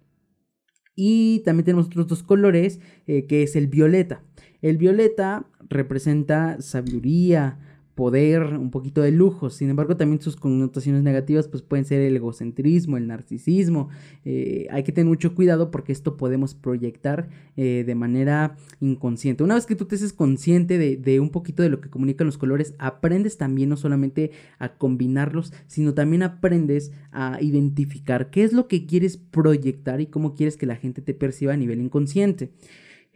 Y 1.00 1.42
también 1.46 1.64
tenemos 1.64 1.86
otros 1.86 2.08
dos 2.08 2.24
colores, 2.24 2.80
eh, 3.06 3.28
que 3.28 3.44
es 3.44 3.56
el 3.56 3.68
violeta. 3.68 4.24
El 4.64 4.78
violeta 4.78 5.46
representa 5.70 6.60
sabiduría, 6.60 7.60
poder, 7.98 8.44
un 8.44 8.70
poquito 8.70 9.02
de 9.02 9.12
lujo. 9.12 9.50
Sin 9.50 9.72
embargo, 9.72 9.98
también 9.98 10.22
sus 10.22 10.36
connotaciones 10.36 11.02
negativas 11.02 11.48
pues 11.48 11.64
pueden 11.64 11.84
ser 11.84 12.00
el 12.02 12.16
egocentrismo, 12.16 12.96
el 12.96 13.08
narcisismo. 13.08 13.90
Eh, 14.24 14.68
hay 14.70 14.84
que 14.84 14.92
tener 14.92 15.08
mucho 15.08 15.34
cuidado 15.34 15.72
porque 15.72 15.92
esto 15.92 16.16
podemos 16.16 16.54
proyectar 16.54 17.28
eh, 17.58 17.84
de 17.86 17.96
manera 17.96 18.56
inconsciente. 18.80 19.44
Una 19.44 19.56
vez 19.56 19.66
que 19.66 19.76
tú 19.76 19.86
te 19.86 19.96
haces 19.96 20.14
consciente 20.14 20.78
de, 20.78 20.96
de, 20.96 21.20
un 21.20 21.32
poquito 21.32 21.64
de 21.64 21.70
lo 21.70 21.82
que 21.82 21.90
comunican 21.90 22.28
los 22.28 22.38
colores, 22.38 22.76
aprendes 22.78 23.38
también 23.38 23.70
no 23.70 23.78
solamente 23.78 24.30
a 24.60 24.78
combinarlos, 24.78 25.52
sino 25.66 25.96
también 25.96 26.22
aprendes 26.22 26.92
a 27.12 27.40
identificar 27.42 28.30
qué 28.30 28.44
es 28.44 28.54
lo 28.54 28.68
que 28.68 28.86
quieres 28.86 29.18
proyectar 29.18 30.02
y 30.02 30.06
cómo 30.06 30.36
quieres 30.36 30.56
que 30.56 30.68
la 30.68 30.76
gente 30.76 31.02
te 31.02 31.16
perciba 31.16 31.54
a 31.54 31.58
nivel 31.58 31.82
inconsciente. 31.82 32.52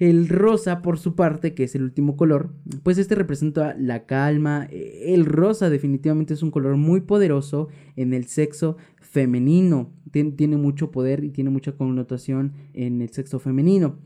El 0.02 0.30
rosa, 0.30 0.82
por 0.82 0.98
su 0.98 1.14
parte, 1.14 1.54
que 1.54 1.64
es 1.64 1.76
el 1.76 1.84
último 1.84 2.18
color, 2.18 2.50
pues 2.82 2.98
este 2.98 3.14
representa 3.14 3.76
la 3.78 4.08
calma. 4.08 4.68
El 4.72 5.26
rosa 5.26 5.70
definitivamente 5.70 6.34
es 6.34 6.42
un 6.42 6.50
color 6.50 6.76
muy 6.76 7.02
poderoso 7.02 7.68
en 7.96 8.16
el 8.16 8.26
sexo 8.26 8.78
femenino. 9.00 9.92
tiene 10.12 10.58
mucho 10.58 10.90
poder 10.90 11.24
y 11.24 11.30
tiene 11.30 11.52
mucha 11.52 11.74
connotación 11.74 12.54
en 12.74 13.04
el 13.04 13.12
sexo 13.12 13.38
femenino. 13.38 14.00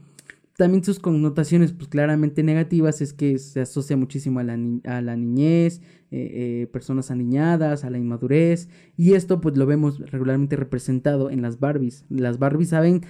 También 0.57 0.83
sus 0.83 0.99
connotaciones, 0.99 1.71
pues 1.71 1.87
claramente 1.87 2.43
negativas, 2.43 2.99
es 2.99 3.13
que 3.13 3.37
se 3.37 3.61
asocia 3.61 3.95
muchísimo 3.95 4.41
a 4.41 4.43
la, 4.43 4.57
niñez, 4.57 5.79
eh, 6.11 6.63
eh, 6.63 6.67
personas 6.73 7.09
aniñadas, 7.09 7.85
a 7.85 7.89
la 7.89 7.97
inmadurez. 7.97 8.67
Y 8.97 9.13
esto 9.13 9.39
pues 9.39 9.55
lo 9.55 9.65
vemos 9.65 9.97
regularmente 10.11 10.57
representado 10.57 11.29
en 11.29 11.41
las 11.41 11.61
Barbies. 11.61 12.03
Las 12.09 12.37
Barbies 12.37 12.67
saben 12.67 13.05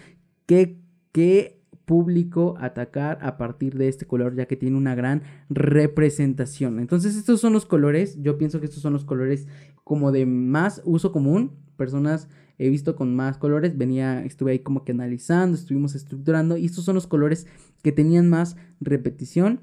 que, 0.45 0.77
que 1.11 1.64
público 1.85 2.55
atacar 2.59 3.19
a 3.21 3.37
partir 3.37 3.77
de 3.77 3.87
este 3.87 4.05
color 4.05 4.35
ya 4.35 4.45
que 4.45 4.55
tiene 4.55 4.77
una 4.77 4.95
gran 4.95 5.23
representación. 5.49 6.79
Entonces 6.79 7.15
estos 7.15 7.39
son 7.41 7.53
los 7.53 7.65
colores, 7.65 8.21
yo 8.21 8.37
pienso 8.37 8.59
que 8.59 8.65
estos 8.65 8.81
son 8.81 8.93
los 8.93 9.05
colores 9.05 9.47
como 9.83 10.11
de 10.11 10.25
más 10.25 10.81
uso 10.85 11.11
común, 11.11 11.51
personas 11.77 12.27
he 12.57 12.69
visto 12.69 12.95
con 12.95 13.15
más 13.15 13.37
colores, 13.37 13.77
venía, 13.77 14.23
estuve 14.23 14.51
ahí 14.51 14.59
como 14.59 14.83
que 14.83 14.91
analizando, 14.91 15.57
estuvimos 15.57 15.95
estructurando 15.95 16.57
y 16.57 16.65
estos 16.65 16.85
son 16.85 16.95
los 16.95 17.07
colores 17.07 17.47
que 17.83 17.91
tenían 17.91 18.29
más 18.29 18.55
repetición 18.79 19.61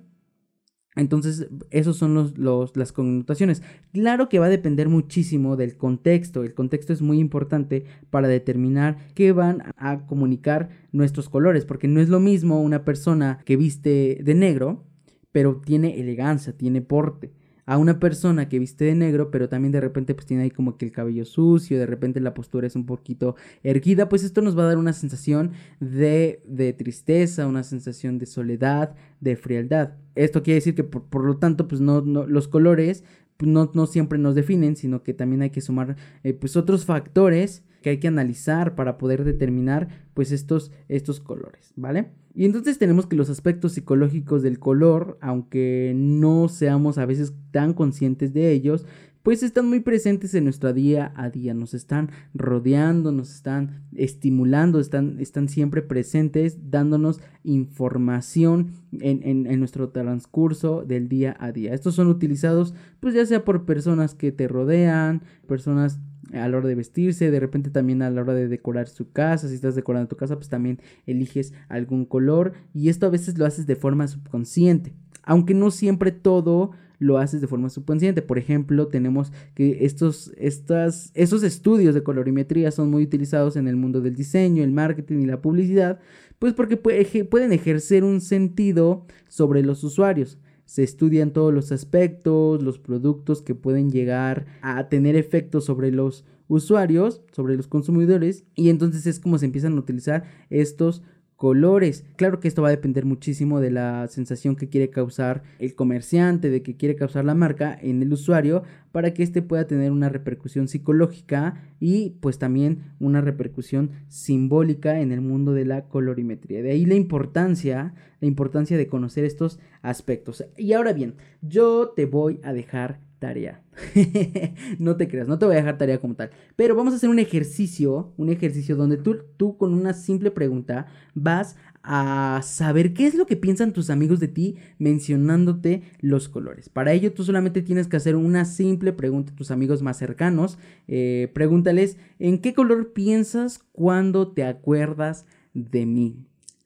entonces, 0.95 1.49
esos 1.71 1.97
son 1.97 2.15
los, 2.15 2.77
las 2.77 2.93
connotaciones. 2.93 3.63
Claro 3.93 4.29
que 4.29 4.39
va 4.39 4.47
a 4.47 4.51
depender 4.51 4.89
muchísimo 4.89 5.57
del 5.57 5.77
contexto. 5.77 6.43
El 6.43 6.53
contexto 6.53 6.93
es 6.93 7.01
muy 7.01 7.19
importante 7.19 7.85
para 8.11 8.29
determinar 8.29 8.99
qué 9.15 9.33
van 9.33 9.63
a 9.77 10.07
comunicar 10.07 10.69
nuestros 10.93 11.31
colores, 11.31 11.65
porque 11.65 11.89
no 11.89 12.01
es 12.01 12.11
lo 12.11 12.21
mismo 12.21 12.61
una 12.61 12.85
persona 12.85 13.39
que 13.47 13.57
viste 13.57 14.21
de 14.23 14.35
negro, 14.35 14.85
pero 15.33 15.63
tiene 15.65 15.99
elegancia, 15.99 16.57
tiene 16.57 16.83
porte 16.83 17.33
a 17.67 17.79
una 17.79 18.01
persona 18.01 18.49
que 18.49 18.59
viste 18.59 18.85
de 18.85 18.95
negro, 18.95 19.31
pero 19.31 19.49
también 19.49 19.73
de 19.73 19.81
repente 19.81 20.15
pues 20.15 20.27
tiene 20.27 20.45
ahí 20.45 20.51
como 20.51 20.77
que 20.77 20.85
el 20.85 20.93
cabello 20.93 21.25
sucio, 21.25 21.79
de 21.79 21.87
repente 21.87 22.21
la 22.21 22.35
postura 22.35 22.67
es 22.67 22.77
un 22.77 22.87
poquito 22.87 23.37
erguida, 23.63 24.09
pues 24.09 24.25
esto 24.25 24.43
nos 24.43 24.59
va 24.59 24.65
a 24.65 24.67
dar 24.67 24.79
una 24.79 24.93
sensación 24.93 25.53
de, 25.81 26.43
de 26.47 26.73
tristeza, 26.73 27.47
una 27.47 27.63
sensación 27.63 28.19
de 28.19 28.27
soledad, 28.27 28.95
de 29.21 29.37
frialdad. 29.37 29.95
Esto 30.15 30.43
quiere 30.43 30.57
decir 30.57 30.75
que 30.75 30.85
por, 30.85 31.25
lo 31.25 31.37
tanto 31.39 31.69
pues 31.69 31.81
no, 31.81 32.01
no 32.01 32.27
los 32.27 32.49
colores 32.49 33.05
pues, 33.37 33.51
no, 33.51 33.71
no, 33.75 33.87
siempre 33.87 34.19
nos 34.19 34.35
definen, 34.35 34.77
sino 34.77 35.03
que 35.03 35.15
también 35.15 35.43
hay 35.43 35.51
que 35.51 35.61
sumar 35.61 35.97
eh, 36.23 36.33
pues 36.33 36.57
otros 36.57 36.85
factores 36.85 37.65
que 37.83 37.91
hay 37.91 37.99
que 37.99 38.09
analizar 38.09 38.75
para 38.75 38.97
poder 38.97 39.25
determinar 39.25 39.89
pues 40.15 40.33
estos, 40.33 40.73
estos 40.89 41.21
colores, 41.21 41.73
¿vale? 41.77 42.13
Y 42.35 42.47
entonces 42.47 42.79
tenemos 42.79 43.07
que 43.07 43.17
los 43.17 43.29
aspectos 43.29 43.73
psicológicos 43.73 44.43
del 44.43 44.59
color, 44.59 45.19
aunque 45.21 45.93
no 45.95 46.49
seamos 46.49 46.97
a 46.97 47.05
veces 47.05 47.35
tan 47.51 47.75
conscientes 47.75 48.33
de 48.33 48.53
ellos, 48.53 48.87
pues 49.23 49.43
están 49.43 49.69
muy 49.69 49.81
presentes 49.81 50.35
en 50.35 50.45
nuestro 50.45 50.73
día 50.73 51.13
a 51.17 51.31
día, 51.31 51.55
nos 51.55 51.75
están 51.75 52.11
rodeando, 52.35 53.13
nos 53.13 53.33
están 53.33 53.83
estimulando, 53.95 54.81
están, 54.81 55.19
están 55.21 55.49
siempre 55.49 55.83
presentes, 55.83 56.71
dándonos 56.71 57.21
información 57.45 58.73
en, 58.93 59.47
en, 59.47 59.59
nuestro 59.61 59.91
transcurso 59.91 60.85
del 60.85 61.09
día 61.09 61.37
a 61.39 61.53
día. 61.53 61.73
Estos 61.73 61.95
son 61.95 62.09
utilizados 62.09 62.75
pues 63.01 63.15
ya 63.15 63.25
sea 63.27 63.45
por 63.45 63.65
personas 63.65 64.15
que 64.15 64.33
te 64.33 64.49
rodean, 64.49 65.23
personas 65.47 66.01
a 66.33 66.49
la 66.49 66.57
hora 66.57 66.69
de 66.69 66.75
vestirse, 66.75 67.31
de 67.31 67.41
repente 67.41 67.71
también 67.71 68.03
a 68.03 68.11
la 68.11 68.23
hora 68.23 68.35
de 68.35 68.49
decorar 68.49 68.89
su 68.89 69.13
casa, 69.13 69.49
si 69.49 69.55
estás 69.55 69.75
decorando 69.75 70.09
tu 70.09 70.17
casa, 70.17 70.37
pues 70.37 70.49
también 70.49 70.81
eliges 71.07 71.53
algún 71.69 72.07
color 72.07 72.55
y 72.73 72.89
esto 72.89 73.07
a 73.07 73.11
veces 73.11 73.39
lo 73.39 73.47
haces 73.47 73.67
de 73.67 73.77
forma 73.77 74.09
subconsciente, 74.09 74.95
aunque 75.23 75.55
no 75.55 75.71
siempre 75.71 76.11
todo 76.11 76.73
lo 77.03 77.19
haces 77.19 77.41
de 77.41 77.47
forma 77.47 77.69
subconsciente. 77.69 78.23
Por 78.23 78.39
ejemplo, 78.39 78.89
tenemos 78.89 79.33
que 79.55 79.85
estos, 79.85 80.33
estas, 80.37 81.11
estudios 81.15 81.95
de 81.95 82.03
colorimetría 82.03 82.71
son 82.71 82.91
muy 82.91 83.03
utilizados 83.03 83.57
en 83.57 83.69
el 83.69 83.77
mundo 83.77 84.01
del 84.01 84.15
diseño, 84.15 84.63
el 84.63 84.73
marketing 84.73 85.19
y 85.19 85.27
la 85.27 85.43
publicidad, 85.43 86.01
pues 86.39 86.55
porque 86.55 86.77
pueden 86.77 87.53
ejercer 87.53 88.05
un 88.05 88.21
sentido 88.21 89.07
sobre 89.29 89.63
los 89.63 89.85
usuarios 89.85 90.39
se 90.65 90.83
estudian 90.83 91.33
todos 91.33 91.53
los 91.53 91.71
aspectos, 91.71 92.63
los 92.63 92.79
productos 92.79 93.43
que 93.43 93.55
pueden 93.55 93.91
llegar 93.91 94.47
a 94.63 94.89
tener 94.89 95.17
efectos 95.17 95.67
sobre 95.67 95.91
los 95.91 96.25
usuarios, 96.49 97.21
sobre 97.33 97.57
los 97.57 97.67
consumidores, 97.67 98.45
y 98.55 98.71
entonces 98.71 99.07
es 99.07 99.21
como 99.21 99.37
se 99.37 99.45
empiezan 99.45 99.75
a 99.75 99.81
utilizar 99.81 100.25
estos 100.49 101.03
colores. 101.43 102.05
Claro 102.15 102.39
que 102.39 102.47
esto 102.47 102.63
va 102.63 102.69
a 102.69 102.71
depender 102.71 103.05
muchísimo 103.05 103.59
de 103.59 103.73
la 103.73 104.07
sensación 104.07 104.55
que 104.55 104.69
quiere 104.69 104.91
causar 104.91 105.43
el 105.59 105.75
comerciante, 105.75 106.51
de 106.51 106.63
que 106.63 106.77
quiere 106.77 106.95
causar 106.95 107.25
la 107.25 107.35
marca 107.35 107.77
en 107.83 108.01
el 108.01 108.13
usuario, 108.13 108.63
para 108.93 109.13
que 109.13 109.25
éste 109.25 109.43
pueda 109.43 109.67
tener 109.67 109.91
una 109.91 110.09
repercusión 110.09 110.69
psicológica 110.69 111.61
y 111.81 112.11
pues 112.21 112.39
también 112.39 112.93
una 113.01 113.23
repercusión 113.23 113.91
simbólica 114.07 115.01
en 115.01 115.11
el 115.11 115.21
mundo 115.21 115.53
de 115.53 115.65
la 115.65 115.89
colorimetría. 115.89 116.63
De 116.63 116.71
ahí 116.71 116.87
la 116.87 116.95
importancia, 116.95 117.93
la 118.21 118.29
importancia 118.29 118.77
de 118.77 118.87
conocer 118.87 119.25
estos 119.25 119.59
aspectos. 119.81 120.45
Y 120.57 120.75
ahora 120.75 120.93
bien, 120.93 121.17
yo 121.41 121.89
te 121.97 122.07
voy 122.07 122.39
a 122.45 122.53
dejar 122.53 123.01
tarea. 123.23 123.63
no 124.81 124.97
te 124.97 125.07
creas, 125.07 125.29
no 125.29 125.39
te 125.39 125.47
voy 125.47 125.55
a 125.55 125.59
dejar 125.59 125.79
tarea 125.79 126.01
como 126.01 126.17
tal. 126.17 126.31
Pero 126.57 126.75
vamos 126.75 126.93
a 126.93 126.97
hacer 126.97 127.09
un 127.09 127.21
ejercicio, 127.21 128.13
un 128.17 128.31
ejercicio 128.31 128.75
donde 128.75 128.97
tú, 128.97 129.19
tú 129.37 129.57
con 129.57 129.73
una 129.73 129.95
simple 129.95 130.33
pregunta 130.33 130.89
vas 131.15 131.55
a 131.85 132.41
saber 132.43 132.95
qué 132.95 133.07
es 133.07 133.15
lo 133.15 133.27
que 133.27 133.37
piensan 133.37 133.73
tus 133.73 133.91
amigos 133.91 134.19
de 134.19 134.27
ti 134.27 134.57
mencionándote 134.79 135.85
los 136.01 136.29
colores. 136.29 136.69
Para 136.69 136.93
ello 136.93 137.13
tú 137.13 137.23
solamente 137.23 137.63
tienes 137.63 137.87
que 137.87 137.97
hacer 137.97 138.17
una 138.17 138.45
simple 138.45 138.93
pregunta 138.93 139.31
a 139.31 139.37
tus 139.37 139.53
amigos 139.53 139.83
más 139.83 139.99
cercanos. 139.99 140.59
Eh, 140.89 141.31
pregúntales 141.33 141.99
en 142.19 142.41
qué 142.41 142.55
color 142.55 142.93
piensas 142.93 143.61
cuando 143.71 144.33
te 144.33 144.43
acuerdas 144.43 145.27
de 145.55 145.87
mí. 145.87 146.17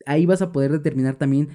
Ahí 0.06 0.24
vas 0.24 0.40
a 0.40 0.52
poder 0.52 0.72
determinar 0.72 1.16
también 1.16 1.48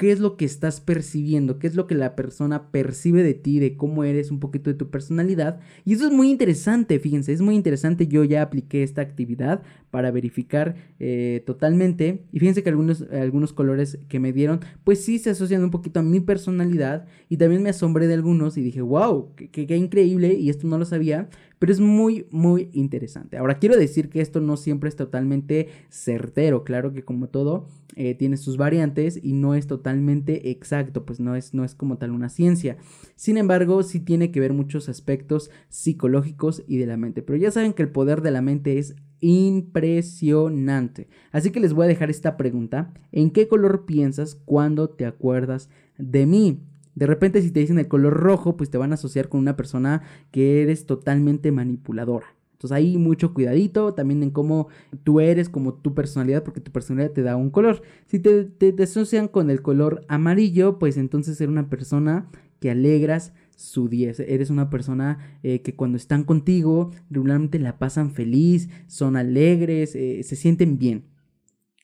qué 0.00 0.12
es 0.12 0.18
lo 0.18 0.38
que 0.38 0.46
estás 0.46 0.80
percibiendo, 0.80 1.58
qué 1.58 1.66
es 1.66 1.74
lo 1.74 1.86
que 1.86 1.94
la 1.94 2.16
persona 2.16 2.70
percibe 2.70 3.22
de 3.22 3.34
ti, 3.34 3.58
de 3.58 3.76
cómo 3.76 4.02
eres, 4.02 4.30
un 4.30 4.40
poquito 4.40 4.70
de 4.70 4.74
tu 4.74 4.88
personalidad. 4.88 5.60
Y 5.84 5.92
eso 5.92 6.06
es 6.06 6.10
muy 6.10 6.30
interesante, 6.30 6.98
fíjense, 6.98 7.34
es 7.34 7.42
muy 7.42 7.54
interesante. 7.54 8.06
Yo 8.06 8.24
ya 8.24 8.40
apliqué 8.40 8.82
esta 8.82 9.02
actividad 9.02 9.60
para 9.90 10.10
verificar 10.10 10.74
eh, 11.00 11.42
totalmente. 11.44 12.22
Y 12.32 12.38
fíjense 12.38 12.62
que 12.62 12.70
algunos, 12.70 13.02
algunos 13.12 13.52
colores 13.52 13.98
que 14.08 14.20
me 14.20 14.32
dieron, 14.32 14.60
pues 14.84 15.04
sí 15.04 15.18
se 15.18 15.28
asocian 15.28 15.62
un 15.62 15.70
poquito 15.70 16.00
a 16.00 16.02
mi 16.02 16.20
personalidad. 16.20 17.04
Y 17.28 17.36
también 17.36 17.62
me 17.62 17.68
asombré 17.68 18.06
de 18.06 18.14
algunos 18.14 18.56
y 18.56 18.62
dije, 18.62 18.80
wow, 18.80 19.34
qué, 19.36 19.50
qué 19.50 19.76
increíble. 19.76 20.32
Y 20.32 20.48
esto 20.48 20.66
no 20.66 20.78
lo 20.78 20.86
sabía 20.86 21.28
pero 21.60 21.72
es 21.72 21.78
muy, 21.78 22.26
muy 22.30 22.70
interesante. 22.72 23.36
Ahora, 23.36 23.58
quiero 23.58 23.76
decir 23.76 24.08
que 24.08 24.22
esto 24.22 24.40
no 24.40 24.56
siempre 24.56 24.88
es 24.88 24.96
totalmente 24.96 25.68
certero, 25.90 26.64
claro 26.64 26.94
que 26.94 27.04
como 27.04 27.28
todo, 27.28 27.68
eh, 27.96 28.14
tiene 28.14 28.38
sus 28.38 28.56
variantes 28.56 29.20
y 29.22 29.34
no 29.34 29.54
es 29.54 29.66
totalmente 29.66 30.50
exacto, 30.50 31.04
pues 31.04 31.20
no 31.20 31.36
es, 31.36 31.52
no 31.52 31.62
es 31.62 31.74
como 31.74 31.98
tal 31.98 32.12
una 32.12 32.30
ciencia. 32.30 32.78
Sin 33.14 33.36
embargo, 33.36 33.82
sí 33.82 34.00
tiene 34.00 34.32
que 34.32 34.40
ver 34.40 34.54
muchos 34.54 34.88
aspectos 34.88 35.50
psicológicos 35.68 36.64
y 36.66 36.78
de 36.78 36.86
la 36.86 36.96
mente, 36.96 37.20
pero 37.20 37.36
ya 37.36 37.50
saben 37.50 37.74
que 37.74 37.82
el 37.82 37.90
poder 37.90 38.22
de 38.22 38.30
la 38.30 38.40
mente 38.40 38.78
es 38.78 38.96
impresionante. 39.20 41.08
Así 41.30 41.50
que 41.50 41.60
les 41.60 41.74
voy 41.74 41.84
a 41.84 41.88
dejar 41.88 42.08
esta 42.08 42.38
pregunta. 42.38 42.94
¿En 43.12 43.30
qué 43.30 43.48
color 43.48 43.84
piensas 43.84 44.34
cuando 44.34 44.88
te 44.88 45.04
acuerdas 45.04 45.68
de 45.98 46.24
mí? 46.24 46.69
De 47.00 47.06
repente 47.06 47.40
si 47.40 47.50
te 47.50 47.60
dicen 47.60 47.78
el 47.78 47.88
color 47.88 48.12
rojo, 48.12 48.58
pues 48.58 48.68
te 48.68 48.76
van 48.76 48.92
a 48.92 48.94
asociar 48.94 49.30
con 49.30 49.40
una 49.40 49.56
persona 49.56 50.02
que 50.30 50.60
eres 50.60 50.84
totalmente 50.84 51.50
manipuladora. 51.50 52.26
Entonces 52.52 52.76
ahí 52.76 52.98
mucho 52.98 53.32
cuidadito 53.32 53.94
también 53.94 54.22
en 54.22 54.30
cómo 54.30 54.68
tú 55.02 55.18
eres, 55.20 55.48
como 55.48 55.72
tu 55.72 55.94
personalidad, 55.94 56.44
porque 56.44 56.60
tu 56.60 56.70
personalidad 56.70 57.12
te 57.12 57.22
da 57.22 57.36
un 57.36 57.48
color. 57.48 57.80
Si 58.04 58.18
te, 58.18 58.44
te, 58.44 58.82
asocian 58.82 59.28
con 59.28 59.48
el 59.48 59.62
color 59.62 60.04
amarillo, 60.08 60.78
pues 60.78 60.98
entonces 60.98 61.40
eres 61.40 61.50
una 61.50 61.70
persona 61.70 62.28
que 62.60 62.70
alegras 62.70 63.32
su 63.56 63.88
día. 63.88 64.12
Eres 64.18 64.50
una 64.50 64.68
persona 64.68 65.38
eh, 65.42 65.62
que 65.62 65.74
cuando 65.74 65.96
están 65.96 66.24
contigo 66.24 66.90
regularmente 67.08 67.58
la 67.58 67.78
pasan 67.78 68.10
feliz, 68.10 68.68
son 68.88 69.16
alegres, 69.16 69.96
eh, 69.96 70.22
se 70.22 70.36
sienten 70.36 70.78
bien. 70.78 71.04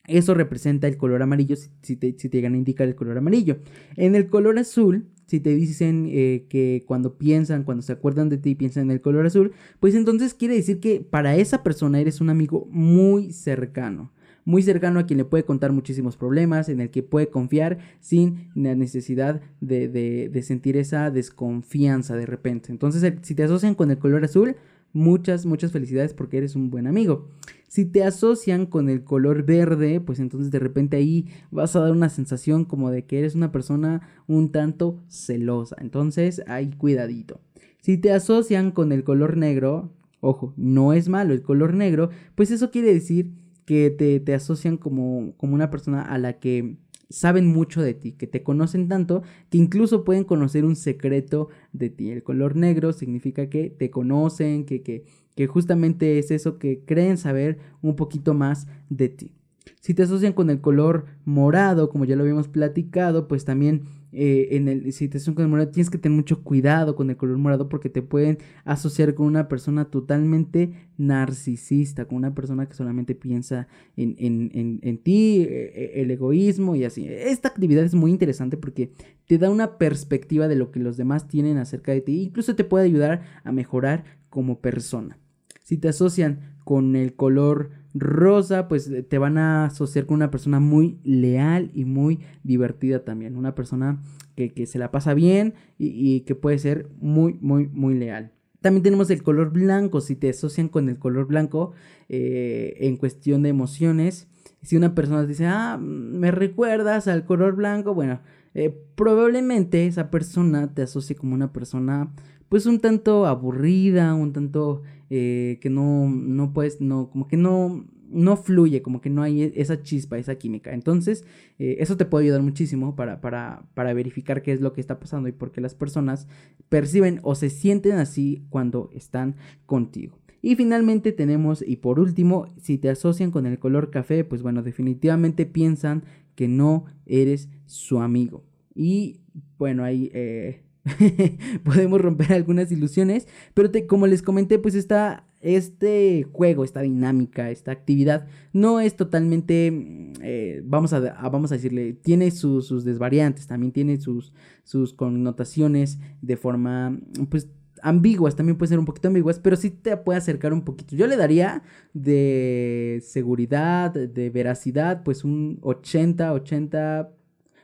Eso 0.07 0.33
representa 0.33 0.87
el 0.87 0.97
color 0.97 1.21
amarillo 1.21 1.57
si, 1.81 1.97
te, 1.97 2.13
llegan 2.13 2.53
a 2.53 2.57
indicar 2.57 2.87
el 2.87 2.95
color 2.95 3.17
amarillo. 3.17 3.57
En 3.97 4.15
el 4.15 4.29
color 4.29 4.57
azul, 4.57 5.05
si 5.25 5.41
te 5.41 5.53
dicen 5.53 6.07
eh, 6.09 6.45
que 6.49 6.85
cuando 6.87 7.17
piensan, 7.17 7.63
cuando 7.63 7.83
se 7.83 7.91
acuerdan 7.91 8.29
de 8.29 8.37
ti, 8.37 8.55
piensan 8.55 8.83
en 8.83 8.91
el 8.91 9.01
color 9.01 9.25
azul, 9.25 9.51
pues 9.81 9.95
entonces 9.95 10.33
quiere 10.33 10.55
decir 10.55 10.79
que 10.79 11.01
para 11.01 11.35
esa 11.35 11.61
persona 11.61 11.99
eres 11.99 12.21
un 12.21 12.29
amigo 12.29 12.67
muy 12.71 13.33
cercano. 13.33 14.13
Muy 14.45 14.63
cercano 14.63 15.01
a 15.01 15.05
quien 15.05 15.17
le 15.17 15.25
puede 15.25 15.43
contar 15.43 15.73
muchísimos 15.73 16.15
problemas, 16.15 16.69
en 16.69 16.79
el 16.79 16.89
que 16.89 17.03
puede 17.03 17.27
confiar 17.27 17.79
sin 17.99 18.47
la 18.55 18.75
necesidad 18.75 19.41
de, 19.59 19.89
de 19.89 20.41
sentir 20.41 20.77
esa 20.77 21.11
desconfianza 21.11 22.15
de 22.15 22.25
repente. 22.25 22.71
Entonces, 22.71 23.13
si 23.23 23.35
te 23.35 23.43
asocian 23.43 23.75
con 23.75 23.91
el 23.91 23.97
color 23.97 24.23
azul, 24.23 24.55
muchas, 24.93 25.45
muchas 25.45 25.71
felicidades 25.71 26.13
porque 26.13 26.37
eres 26.37 26.55
un 26.55 26.69
buen 26.69 26.87
amigo. 26.87 27.27
Si 27.67 27.85
te 27.85 28.03
asocian 28.03 28.65
con 28.65 28.89
el 28.89 29.03
color 29.03 29.43
verde, 29.43 29.99
pues 29.99 30.19
entonces 30.19 30.51
de 30.51 30.59
repente 30.59 30.97
ahí 30.97 31.27
vas 31.51 31.75
a 31.75 31.81
dar 31.81 31.91
una 31.91 32.09
sensación 32.09 32.63
como 32.63 32.91
de 32.91 33.05
que 33.05 33.19
eres 33.19 33.35
una 33.35 33.51
persona 33.51 34.01
un 34.25 34.51
tanto 34.51 35.03
celosa. 35.09 35.75
Entonces, 35.79 36.41
ahí 36.47 36.69
cuidadito. 36.71 37.41
Si 37.81 37.97
te 37.97 38.11
asocian 38.11 38.71
con 38.71 38.91
el 38.91 39.03
color 39.03 39.35
negro, 39.35 39.91
ojo, 40.21 40.53
no 40.55 40.93
es 40.93 41.09
malo 41.09 41.33
el 41.33 41.41
color 41.41 41.73
negro, 41.73 42.09
pues 42.35 42.51
eso 42.51 42.71
quiere 42.71 42.93
decir 42.93 43.33
que 43.65 43.89
te, 43.89 44.21
te 44.21 44.33
asocian 44.33 44.77
como, 44.77 45.33
como 45.35 45.53
una 45.53 45.69
persona 45.69 46.01
a 46.01 46.17
la 46.17 46.39
que 46.39 46.77
saben 47.09 47.47
mucho 47.47 47.81
de 47.81 47.93
ti, 47.93 48.13
que 48.13 48.27
te 48.27 48.43
conocen 48.43 48.87
tanto 48.87 49.23
que 49.49 49.57
incluso 49.57 50.03
pueden 50.03 50.23
conocer 50.23 50.65
un 50.65 50.75
secreto 50.75 51.49
de 51.73 51.89
ti. 51.89 52.11
El 52.11 52.23
color 52.23 52.55
negro 52.55 52.93
significa 52.93 53.49
que 53.49 53.69
te 53.69 53.89
conocen, 53.89 54.65
que, 54.65 54.81
que, 54.81 55.05
que 55.37 55.45
justamente 55.45 56.17
es 56.17 56.31
eso 56.31 56.57
que 56.57 56.83
creen 56.83 57.15
saber 57.15 57.59
un 57.83 57.95
poquito 57.95 58.33
más 58.33 58.67
de 58.89 59.07
ti. 59.07 59.37
Si 59.79 59.93
te 59.93 60.01
asocian 60.01 60.33
con 60.33 60.49
el 60.49 60.61
color 60.61 61.05
morado, 61.25 61.89
como 61.89 62.05
ya 62.05 62.15
lo 62.15 62.23
habíamos 62.23 62.47
platicado, 62.47 63.27
pues 63.27 63.45
también 63.45 63.83
eh, 64.11 64.47
en 64.51 64.67
el, 64.67 64.91
si 64.93 65.07
te 65.07 65.17
asocian 65.17 65.35
con 65.35 65.43
el 65.43 65.51
morado, 65.51 65.69
tienes 65.69 65.91
que 65.91 65.99
tener 65.99 66.15
mucho 66.15 66.43
cuidado 66.43 66.95
con 66.95 67.11
el 67.11 67.17
color 67.17 67.37
morado 67.37 67.69
porque 67.69 67.87
te 67.87 68.01
pueden 68.01 68.39
asociar 68.65 69.13
con 69.13 69.27
una 69.27 69.47
persona 69.47 69.85
totalmente 69.85 70.73
narcisista, 70.97 72.05
con 72.05 72.17
una 72.17 72.33
persona 72.33 72.67
que 72.67 72.73
solamente 72.73 73.13
piensa 73.13 73.67
en, 73.95 74.15
en, 74.17 74.79
en, 74.81 74.97
ti, 74.97 75.45
eh, 75.47 76.01
el 76.01 76.09
egoísmo 76.09 76.75
y 76.75 76.83
así. 76.83 77.07
Esta 77.07 77.49
actividad 77.49 77.83
es 77.83 77.93
muy 77.93 78.09
interesante 78.09 78.57
porque 78.57 78.91
te 79.27 79.37
da 79.37 79.51
una 79.51 79.77
perspectiva 79.77 80.47
de 80.47 80.55
lo 80.55 80.71
que 80.71 80.79
los 80.79 80.97
demás 80.97 81.27
tienen 81.27 81.57
acerca 81.57 81.91
de 81.91 82.01
ti 82.01 82.23
incluso 82.23 82.55
te 82.55 82.63
puede 82.63 82.85
ayudar 82.85 83.21
a 83.43 83.51
mejorar 83.51 84.03
como 84.29 84.59
persona. 84.59 85.19
Si 85.67 85.75
te 85.75 85.89
asocian 85.89 86.55
con 86.63 86.95
el 86.95 87.13
color 87.17 87.71
rosa, 87.93 88.69
pues 88.69 88.87
eh, 88.87 89.03
te 89.03 89.17
van 89.17 89.37
a 89.37 89.65
asociar 89.65 90.05
con 90.05 90.15
una 90.15 90.31
persona 90.31 90.61
muy 90.61 90.97
leal 91.03 91.71
y 91.73 91.83
muy 91.83 92.21
divertida 92.41 93.03
también. 93.03 93.35
Una 93.35 93.53
persona 93.53 94.01
que, 94.37 94.65
se 94.65 94.79
la 94.79 94.91
pasa 94.91 95.13
bien 95.13 95.55
y, 95.77 96.21
que 96.21 96.35
puede 96.35 96.57
ser 96.57 96.87
muy, 97.01 97.33
muy, 97.41 97.67
muy 97.67 97.95
leal. 97.95 98.31
También 98.61 98.81
tenemos 98.81 99.09
el 99.09 99.23
color 99.23 99.51
blanco. 99.51 99.99
Si 99.99 100.15
te 100.15 100.29
asocian 100.29 100.69
con 100.69 100.87
el 100.87 100.99
color 100.99 101.27
blanco 101.27 101.73
eh, 102.07 102.77
en 102.79 102.95
cuestión 102.95 103.43
de 103.43 103.49
emociones, 103.49 104.29
si 104.61 104.77
una 104.77 104.95
persona 104.95 105.25
dice, 105.25 105.47
ah, 105.47 105.77
me 105.81 106.31
recuerdas 106.31 107.09
al 107.09 107.25
color 107.25 107.57
blanco, 107.57 107.93
bueno, 107.93 108.21
eh, 108.53 108.73
probablemente 108.95 109.85
esa 109.85 110.09
persona 110.11 110.73
te 110.73 110.83
asocie 110.83 111.17
como 111.17 111.35
una 111.35 111.51
persona 111.51 112.13
pues 112.49 112.65
un 112.65 112.79
tanto 112.79 113.25
aburrida, 113.25 114.13
un 114.13 114.33
tanto 114.33 114.83
eh, 115.09 115.57
que 115.61 115.69
no, 115.69 116.09
no 116.09 116.53
puedes, 116.53 116.81
no, 116.81 117.09
como 117.09 117.27
que 117.27 117.37
no, 117.37 117.85
no 118.09 118.37
fluye, 118.37 118.81
como 118.81 119.01
que 119.01 119.09
no 119.09 119.21
hay 119.21 119.43
e, 119.43 119.53
esa 119.55 119.81
chispa, 119.81 120.17
esa 120.17 120.35
química. 120.35 120.73
Entonces, 120.73 121.25
eh, 121.59 121.77
eso 121.79 121.97
te 121.97 122.05
puede 122.05 122.25
ayudar 122.25 122.41
muchísimo 122.41 122.95
para, 122.95 123.21
para, 123.21 123.63
para, 123.73 123.93
verificar 123.93 124.41
qué 124.41 124.51
es 124.51 124.61
lo 124.61 124.73
que 124.73 124.81
está 124.81 124.99
pasando 124.99 125.29
y 125.29 125.31
por 125.31 125.51
qué 125.51 125.61
las 125.61 125.75
personas 125.75 126.27
perciben 126.69 127.19
o 127.23 127.35
se 127.35 127.49
sienten 127.49 127.93
así 127.93 128.43
cuando 128.49 128.89
están 128.93 129.35
contigo. 129.65 130.19
Y 130.41 130.55
finalmente 130.55 131.11
tenemos, 131.11 131.63
y 131.65 131.77
por 131.77 131.99
último, 131.99 132.47
si 132.61 132.77
te 132.77 132.89
asocian 132.89 133.31
con 133.31 133.45
el 133.45 133.59
color 133.59 133.89
café, 133.89 134.23
pues 134.23 134.41
bueno, 134.41 134.61
definitivamente 134.61 135.45
piensan 135.45 136.03
que 136.35 136.47
no 136.47 136.85
eres 137.05 137.49
su 137.65 137.99
amigo. 137.99 138.43
Y 138.75 139.21
bueno, 139.57 139.83
ahí 139.83 140.11
eh, 140.13 140.61
podemos 141.63 142.01
romper 142.01 142.33
algunas 142.33 142.71
ilusiones, 142.71 143.27
pero 143.53 143.69
como 143.87 144.07
les 144.07 144.21
comenté, 144.21 144.59
pues 144.59 144.75
está 144.75 145.25
este 145.41 146.23
juego, 146.31 146.63
esta 146.63 146.81
dinámica, 146.81 147.51
esta 147.51 147.71
actividad 147.71 148.27
no 148.53 148.79
es 148.79 148.95
totalmente, 148.95 150.13
eh, 150.21 150.61
vamos, 150.65 150.93
a, 150.93 150.99
vamos 151.29 151.51
a 151.51 151.55
decirle, 151.55 151.93
tiene 151.93 152.31
sus, 152.31 152.83
desvariantes, 152.83 153.47
también 153.47 153.71
tiene 153.71 153.97
sus, 153.97 154.33
sus 154.63 154.93
connotaciones 154.93 155.99
de 156.21 156.37
forma, 156.37 156.99
pues 157.29 157.49
ambiguas, 157.83 158.35
también 158.35 158.57
puede 158.57 158.69
ser 158.69 158.79
un 158.79 158.85
poquito 158.85 159.07
ambiguas, 159.07 159.39
pero 159.39 159.55
sí 159.55 159.69
te 159.69 159.95
puede 159.97 160.17
acercar 160.17 160.53
un 160.53 160.63
poquito. 160.63 160.95
Yo 160.95 161.05
le 161.07 161.17
daría 161.17 161.61
de 161.93 163.01
seguridad, 163.05 163.91
de 163.91 164.29
veracidad, 164.31 165.03
pues 165.03 165.23
un 165.23 165.59
80, 165.61 166.33
80 166.33 167.11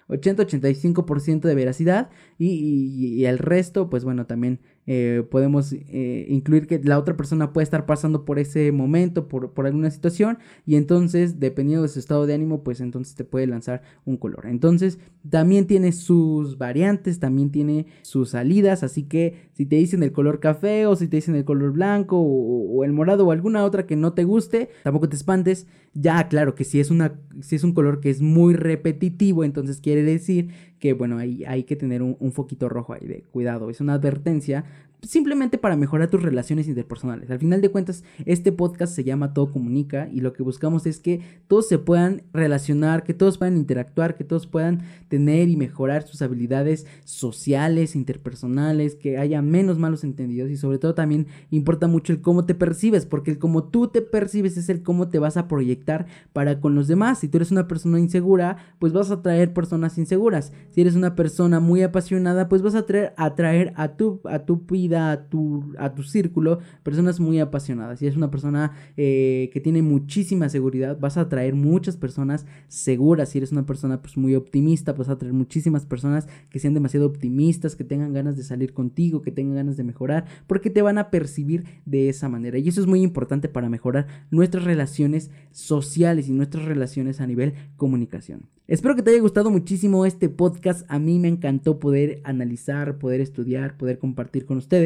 80-85% 0.10 1.42
de 1.42 1.56
veracidad 1.56 2.10
y, 2.38 3.26
el 3.26 3.38
resto, 3.38 3.89
pues 3.89 4.04
bueno, 4.04 4.26
también 4.26 4.60
eh, 4.86 5.24
podemos 5.30 5.74
eh, 5.74 6.26
incluir 6.30 6.67
que 6.67 6.80
la 6.80 7.00
otra 7.00 7.15
persona 7.15 7.54
puede 7.54 7.63
estar 7.63 7.86
pasando 7.86 8.26
por 8.26 8.39
ese 8.39 8.72
momento, 8.72 9.28
por, 9.28 9.52
por, 9.54 9.65
alguna 9.65 9.89
situación, 9.91 10.39
y 10.65 10.76
entonces, 10.76 11.39
dependiendo 11.39 11.84
de 11.84 11.89
su 11.89 12.00
estado 12.00 12.26
de 12.26 12.34
ánimo, 12.34 12.63
pues 12.63 12.82
entonces 12.82 13.15
te 13.15 13.24
puede 13.24 13.48
lanzar 13.48 13.82
un 14.06 14.17
color. 14.17 14.46
Entonces, 14.48 15.00
también 15.30 15.67
tiene 15.67 15.93
sus 15.93 16.58
variantes, 16.58 17.19
también 17.19 17.50
tiene 17.50 17.88
sus 18.02 18.32
salidas, 18.32 18.84
así 18.84 19.04
que 19.04 19.50
si 19.54 19.65
te 19.65 19.78
dicen 19.78 20.04
el 20.04 20.12
color 20.12 20.39
café 20.39 20.86
o 20.86 20.96
si 20.96 21.08
te 21.08 21.17
dicen 21.17 21.36
el 21.36 21.46
color 21.46 21.72
blanco 21.72 22.19
o, 22.19 22.84
el 22.84 22.91
morado 22.91 23.26
o 23.26 23.32
alguna 23.32 23.63
otra 23.63 23.86
que 23.86 23.96
no 23.96 24.13
te 24.13 24.26
guste, 24.26 24.69
tampoco 24.84 25.08
te 25.08 25.15
espantes. 25.15 25.67
Ya, 25.93 26.28
claro 26.28 26.56
que 26.56 26.63
si 26.63 26.80
es, 26.80 26.89
una, 26.89 27.19
si 27.41 27.56
es 27.56 27.63
un 27.63 27.74
color 27.74 28.00
que 28.00 28.10
es 28.10 28.19
muy 28.19 28.56
repetitivo, 28.56 29.43
entonces 29.43 29.80
quiere 29.80 30.04
decir 30.04 30.50
que, 30.84 30.91
bueno, 30.91 31.17
ahí 31.17 31.46
hay 31.48 31.63
que 31.63 31.78
tener 31.78 32.02
un, 32.02 32.17
un 32.19 32.34
foquito 32.34 32.67
rojo 32.67 32.91
ahí 32.91 33.08
de 33.08 33.24
cuidado. 33.32 33.69
Es 33.69 33.80
una 33.80 33.93
advertencia 33.93 34.65
simplemente 35.04 35.58
para 35.58 35.76
mejorar 35.76 36.10
tus 36.10 36.22
relaciones 36.22 36.68
interpersonales. 36.68 37.30
Al 37.30 37.39
final 37.39 37.62
de 37.62 37.70
cuentas, 37.70 38.04
este 38.26 38.52
podcast 38.52 38.96
se 38.96 39.04
llama 39.04 39.34
Todo 39.34 39.52
Comunica 39.52 40.10
y 40.12 40.22
lo 40.22 40.34
que 40.34 40.44
buscamos 40.44 40.86
es 40.86 41.00
que 41.00 41.22
todos 41.48 41.68
se 41.68 41.78
puedan 41.78 42.24
relacionar, 42.34 43.04
que 43.04 43.13
todos 43.13 43.38
puedan 43.38 43.58
interactuar, 43.58 44.16
que 44.16 44.24
todos 44.24 44.48
puedan 44.48 44.82
tener 45.10 45.50
y 45.50 45.58
mejorar 45.58 46.04
sus 46.04 46.22
habilidades 46.22 46.86
sociales, 47.04 47.96
interpersonales, 47.96 48.96
que 48.96 49.18
haya 49.18 49.42
menos 49.42 49.78
malos 49.78 50.04
entendidos 50.04 50.50
y 50.50 50.58
sobre 50.58 50.78
todo 50.78 50.96
también 50.96 51.28
importa 51.52 51.88
mucho 51.88 52.13
el 52.13 52.22
cómo 52.22 52.46
te 52.46 52.56
percibes, 52.56 53.06
porque 53.06 53.32
el 53.32 53.39
cómo 53.39 53.66
tú 53.66 53.88
te 53.88 54.02
percibes 54.02 54.58
es 54.58 54.70
el 54.70 54.84
cómo 54.84 55.10
te 55.10 55.20
vas 55.20 55.38
a 55.38 55.48
proyectar 55.48 56.06
para 56.32 56.60
con 56.60 56.76
los 56.76 56.88
demás. 56.88 57.20
Si 57.20 57.28
tú 57.28 57.38
eres 57.38 57.52
una 57.52 57.68
persona 57.68 58.00
insegura, 58.00 58.58
pues 58.80 58.94
vas 58.94 59.12
a 59.12 59.16
atraer 59.16 59.54
personas 59.54 59.98
inseguras. 59.98 60.54
Si 60.72 60.82
eres 60.82 60.96
una 60.96 61.16
persona 61.16 61.60
muy 61.60 61.84
apasionada, 61.84 62.48
pues 62.48 62.62
vas 62.62 62.76
a 62.76 62.80
atraer, 62.80 63.13
atraer 63.18 63.74
a 63.76 63.96
tu 63.96 64.22
a 64.26 64.46
tu 64.46 64.58
vida, 64.58 64.93
a 64.96 65.28
tu, 65.30 65.74
a 65.78 65.94
tu 65.94 66.04
círculo, 66.04 66.60
personas 66.84 67.20
muy 67.20 67.40
apasionadas. 67.40 68.00
Si 68.00 68.06
eres 68.06 68.18
una 68.18 68.32
persona 68.32 68.72
eh, 68.98 69.50
que 69.54 69.60
tiene 69.60 69.82
muchísima 69.82 70.50
seguridad, 70.50 71.00
vas 71.00 71.18
a 71.18 71.22
atraer 71.22 71.56
muchas 71.56 71.98
personas 71.98 72.46
seguras. 72.68 73.30
Si 73.30 73.38
eres 73.38 73.52
una 73.52 73.66
persona 73.66 74.02
pues 74.02 74.18
muy 74.18 74.36
optimista, 74.36 74.94
vas 74.94 75.10
a 75.10 75.14
atraer 75.14 75.34
muchísimas 75.34 75.86
personas 75.86 76.28
que 76.50 76.60
sean 76.60 76.74
demasiado 76.74 77.06
optimistas, 77.06 77.76
que 77.76 77.84
tengan 77.84 78.14
ganas 78.14 78.38
de 78.38 78.44
salir 78.44 78.74
contigo, 78.74 79.22
que 79.22 79.32
tengan 79.32 79.56
ganas 79.56 79.78
de 79.78 79.84
mejorar, 79.84 80.26
porque 80.48 80.70
te 80.70 80.82
van 80.82 80.98
a 80.98 81.10
percibir 81.10 81.64
de 81.86 82.10
esa 82.10 82.30
manera. 82.30 82.58
Y 82.58 82.68
eso 82.68 82.82
es 82.82 82.88
muy 82.88 83.02
importante 83.02 83.50
para 83.50 83.70
mejorar 83.70 84.08
nuestras 84.32 84.64
relaciones 84.64 85.32
sociales 85.52 86.28
y 86.30 86.34
nuestras 86.34 86.66
relaciones 86.66 87.22
a 87.22 87.28
nivel 87.28 87.54
comunicación. 87.76 88.50
Espero 88.66 88.96
que 88.96 89.02
te 89.02 89.12
haya 89.12 89.20
gustado 89.20 89.52
muchísimo 89.52 90.06
este 90.06 90.30
podcast. 90.30 90.86
A 90.90 90.98
mí 90.98 91.20
me 91.20 91.28
encantó 91.28 91.80
poder 91.80 92.22
analizar, 92.24 92.98
poder 92.98 93.20
estudiar, 93.20 93.76
poder 93.76 94.00
compartir 94.00 94.46
con 94.46 94.58
ustedes 94.58 94.83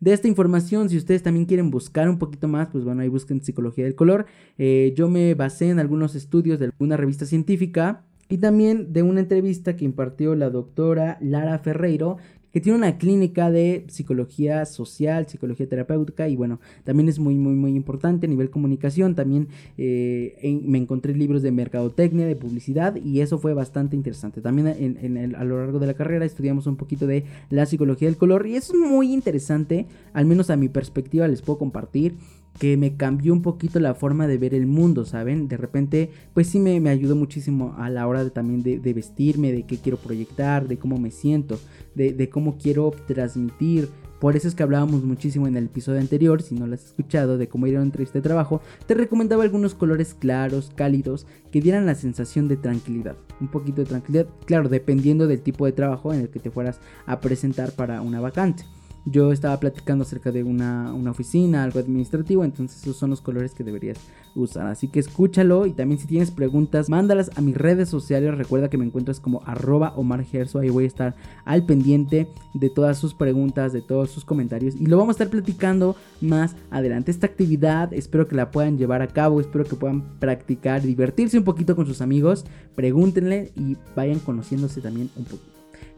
de 0.00 0.12
esta 0.12 0.28
información. 0.28 0.88
Si 0.88 0.96
ustedes 0.96 1.22
también 1.22 1.46
quieren 1.46 1.70
buscar 1.70 2.08
un 2.08 2.18
poquito 2.18 2.48
más, 2.48 2.68
pues 2.68 2.84
bueno, 2.84 3.02
ahí 3.02 3.08
busquen 3.08 3.42
psicología 3.42 3.84
del 3.84 3.94
color. 3.94 4.26
Eh, 4.58 4.92
yo 4.96 5.08
me 5.08 5.34
basé 5.34 5.68
en 5.70 5.78
algunos 5.78 6.14
estudios 6.14 6.58
de 6.58 6.66
alguna 6.66 6.96
revista 6.96 7.26
científica 7.26 8.04
y 8.28 8.38
también 8.38 8.92
de 8.92 9.02
una 9.02 9.20
entrevista 9.20 9.76
que 9.76 9.84
impartió 9.84 10.34
la 10.34 10.50
doctora 10.50 11.18
Lara 11.20 11.58
Ferreiro, 11.58 12.16
que 12.54 12.60
tiene 12.60 12.78
una 12.78 12.98
clínica 12.98 13.50
de 13.50 13.84
psicología 13.88 14.64
social, 14.64 15.26
psicología 15.26 15.68
terapéutica 15.68 16.28
y 16.28 16.36
bueno, 16.36 16.60
también 16.84 17.08
es 17.08 17.18
muy, 17.18 17.34
muy, 17.34 17.54
muy 17.54 17.74
importante 17.74 18.26
a 18.26 18.30
nivel 18.30 18.48
comunicación. 18.48 19.16
También 19.16 19.48
eh, 19.76 20.60
me 20.62 20.78
encontré 20.78 21.16
libros 21.16 21.42
de 21.42 21.50
mercadotecnia, 21.50 22.28
de 22.28 22.36
publicidad 22.36 22.94
y 22.94 23.22
eso 23.22 23.40
fue 23.40 23.54
bastante 23.54 23.96
interesante. 23.96 24.40
También 24.40 24.68
en, 24.68 25.34
a 25.34 25.42
lo 25.42 25.58
largo 25.58 25.80
de 25.80 25.88
la 25.88 25.94
carrera 25.94 26.24
estudiamos 26.24 26.68
un 26.68 26.76
poquito 26.76 27.08
de 27.08 27.24
la 27.50 27.66
psicología 27.66 28.06
del 28.06 28.16
color 28.16 28.46
y 28.46 28.54
es 28.54 28.72
muy 28.72 29.12
interesante, 29.12 29.88
al 30.12 30.24
menos 30.24 30.48
a 30.48 30.56
mi 30.56 30.68
perspectiva 30.68 31.26
les 31.26 31.42
puedo 31.42 31.58
compartir 31.58 32.14
que 32.58 32.76
me 32.76 32.96
cambió 32.96 33.32
un 33.32 33.42
poquito 33.42 33.80
la 33.80 33.94
forma 33.94 34.26
de 34.26 34.38
ver 34.38 34.54
el 34.54 34.66
mundo, 34.66 35.04
¿saben? 35.04 35.48
De 35.48 35.56
repente, 35.56 36.10
pues 36.32 36.48
sí 36.48 36.60
me, 36.60 36.88
ayudó 36.88 37.16
muchísimo 37.16 37.74
a 37.78 37.90
la 37.90 38.06
hora 38.06 38.22
de, 38.22 38.30
también 38.30 38.62
de, 38.62 38.94
vestirme, 38.94 39.52
de 39.52 39.64
qué 39.64 39.78
quiero 39.78 39.98
proyectar, 39.98 40.68
de 40.68 40.78
cómo 40.78 40.98
me 40.98 41.10
siento, 41.10 41.58
de, 41.94 42.28
cómo 42.30 42.56
quiero 42.56 42.92
transmitir. 43.06 43.88
Por 44.20 44.36
eso 44.36 44.48
es 44.48 44.54
que 44.54 44.62
hablábamos 44.62 45.02
muchísimo 45.02 45.46
en 45.48 45.56
el 45.56 45.64
episodio 45.64 46.00
anterior, 46.00 46.40
si 46.40 46.54
no 46.54 46.66
lo 46.66 46.74
has 46.74 46.86
escuchado, 46.86 47.36
de 47.36 47.48
cómo 47.48 47.66
ir 47.66 47.74
a 47.74 47.78
una 47.78 47.86
entrevista 47.86 48.18
de 48.18 48.22
trabajo, 48.22 48.62
te 48.86 48.94
recomendaba 48.94 49.42
algunos 49.42 49.74
colores 49.74 50.14
claros, 50.14 50.70
cálidos, 50.74 51.26
que 51.50 51.60
dieran 51.60 51.84
la 51.84 51.94
sensación 51.94 52.48
de 52.48 52.56
tranquilidad. 52.56 53.16
Un 53.40 53.48
poquito 53.48 53.82
de 53.82 53.88
tranquilidad, 53.88 54.28
claro, 54.46 54.68
dependiendo 54.68 55.26
del 55.26 55.42
tipo 55.42 55.66
de 55.66 55.72
trabajo 55.72 56.14
en 56.14 56.20
el 56.20 56.28
que 56.30 56.40
te 56.40 56.50
fueras 56.50 56.80
a 57.04 57.20
presentar 57.20 57.72
para 57.72 58.00
una 58.00 58.20
vacante 58.20 58.64
yo 59.06 59.32
estaba 59.32 59.58
platicando 59.60 60.02
acerca 60.02 60.32
de 60.32 60.42
una, 60.42 60.92
oficina, 61.10 61.62
algo 61.62 61.78
administrativo, 61.78 62.44
entonces 62.44 62.82
esos 62.82 62.96
son 62.96 63.10
los 63.10 63.20
colores 63.20 63.54
que 63.54 63.64
deberías 63.64 63.98
usar. 64.34 64.66
Así 64.66 64.88
que 64.88 65.00
escúchalo 65.00 65.66
y 65.66 65.72
también 65.72 66.00
si 66.00 66.06
tienes 66.06 66.30
preguntas, 66.30 66.88
mándalas 66.88 67.30
a 67.36 67.40
mis 67.40 67.56
redes 67.56 67.88
sociales. 67.88 68.36
Recuerda 68.36 68.70
que 68.70 68.78
me 68.78 68.84
encuentras 68.84 69.20
como 69.20 69.42
arroba 69.44 69.92
Omar 69.96 70.24
Gerso, 70.24 70.58
ahí 70.58 70.70
voy 70.70 70.84
a 70.84 70.88
estar 70.88 71.14
al 71.44 71.66
pendiente 71.66 72.28
de 72.54 72.70
todas 72.70 72.98
sus 72.98 73.14
preguntas, 73.14 73.72
de 73.72 73.82
todos 73.82 74.10
sus 74.10 74.24
comentarios 74.24 74.74
y 74.76 74.86
lo 74.86 74.96
vamos 74.96 75.14
a 75.14 75.16
estar 75.24 75.28
platicando 75.28 75.96
más 76.20 76.56
adelante. 76.70 77.10
Esta 77.10 77.26
actividad 77.26 77.92
espero 77.92 78.26
que 78.26 78.36
la 78.36 78.50
puedan 78.50 78.78
llevar 78.78 79.02
a 79.02 79.08
cabo, 79.08 79.40
espero 79.40 79.64
que 79.64 79.76
puedan 79.76 80.02
practicar, 80.18 80.82
divertirse 80.82 81.38
un 81.38 81.44
poquito 81.44 81.76
con 81.76 81.86
sus 81.86 82.00
amigos, 82.00 82.44
pregúntenle 82.74 83.52
y 83.56 83.76
vayan 83.94 84.18
conociéndose 84.18 84.80
también 84.80 85.10
un 85.16 85.24
poquito. 85.24 85.53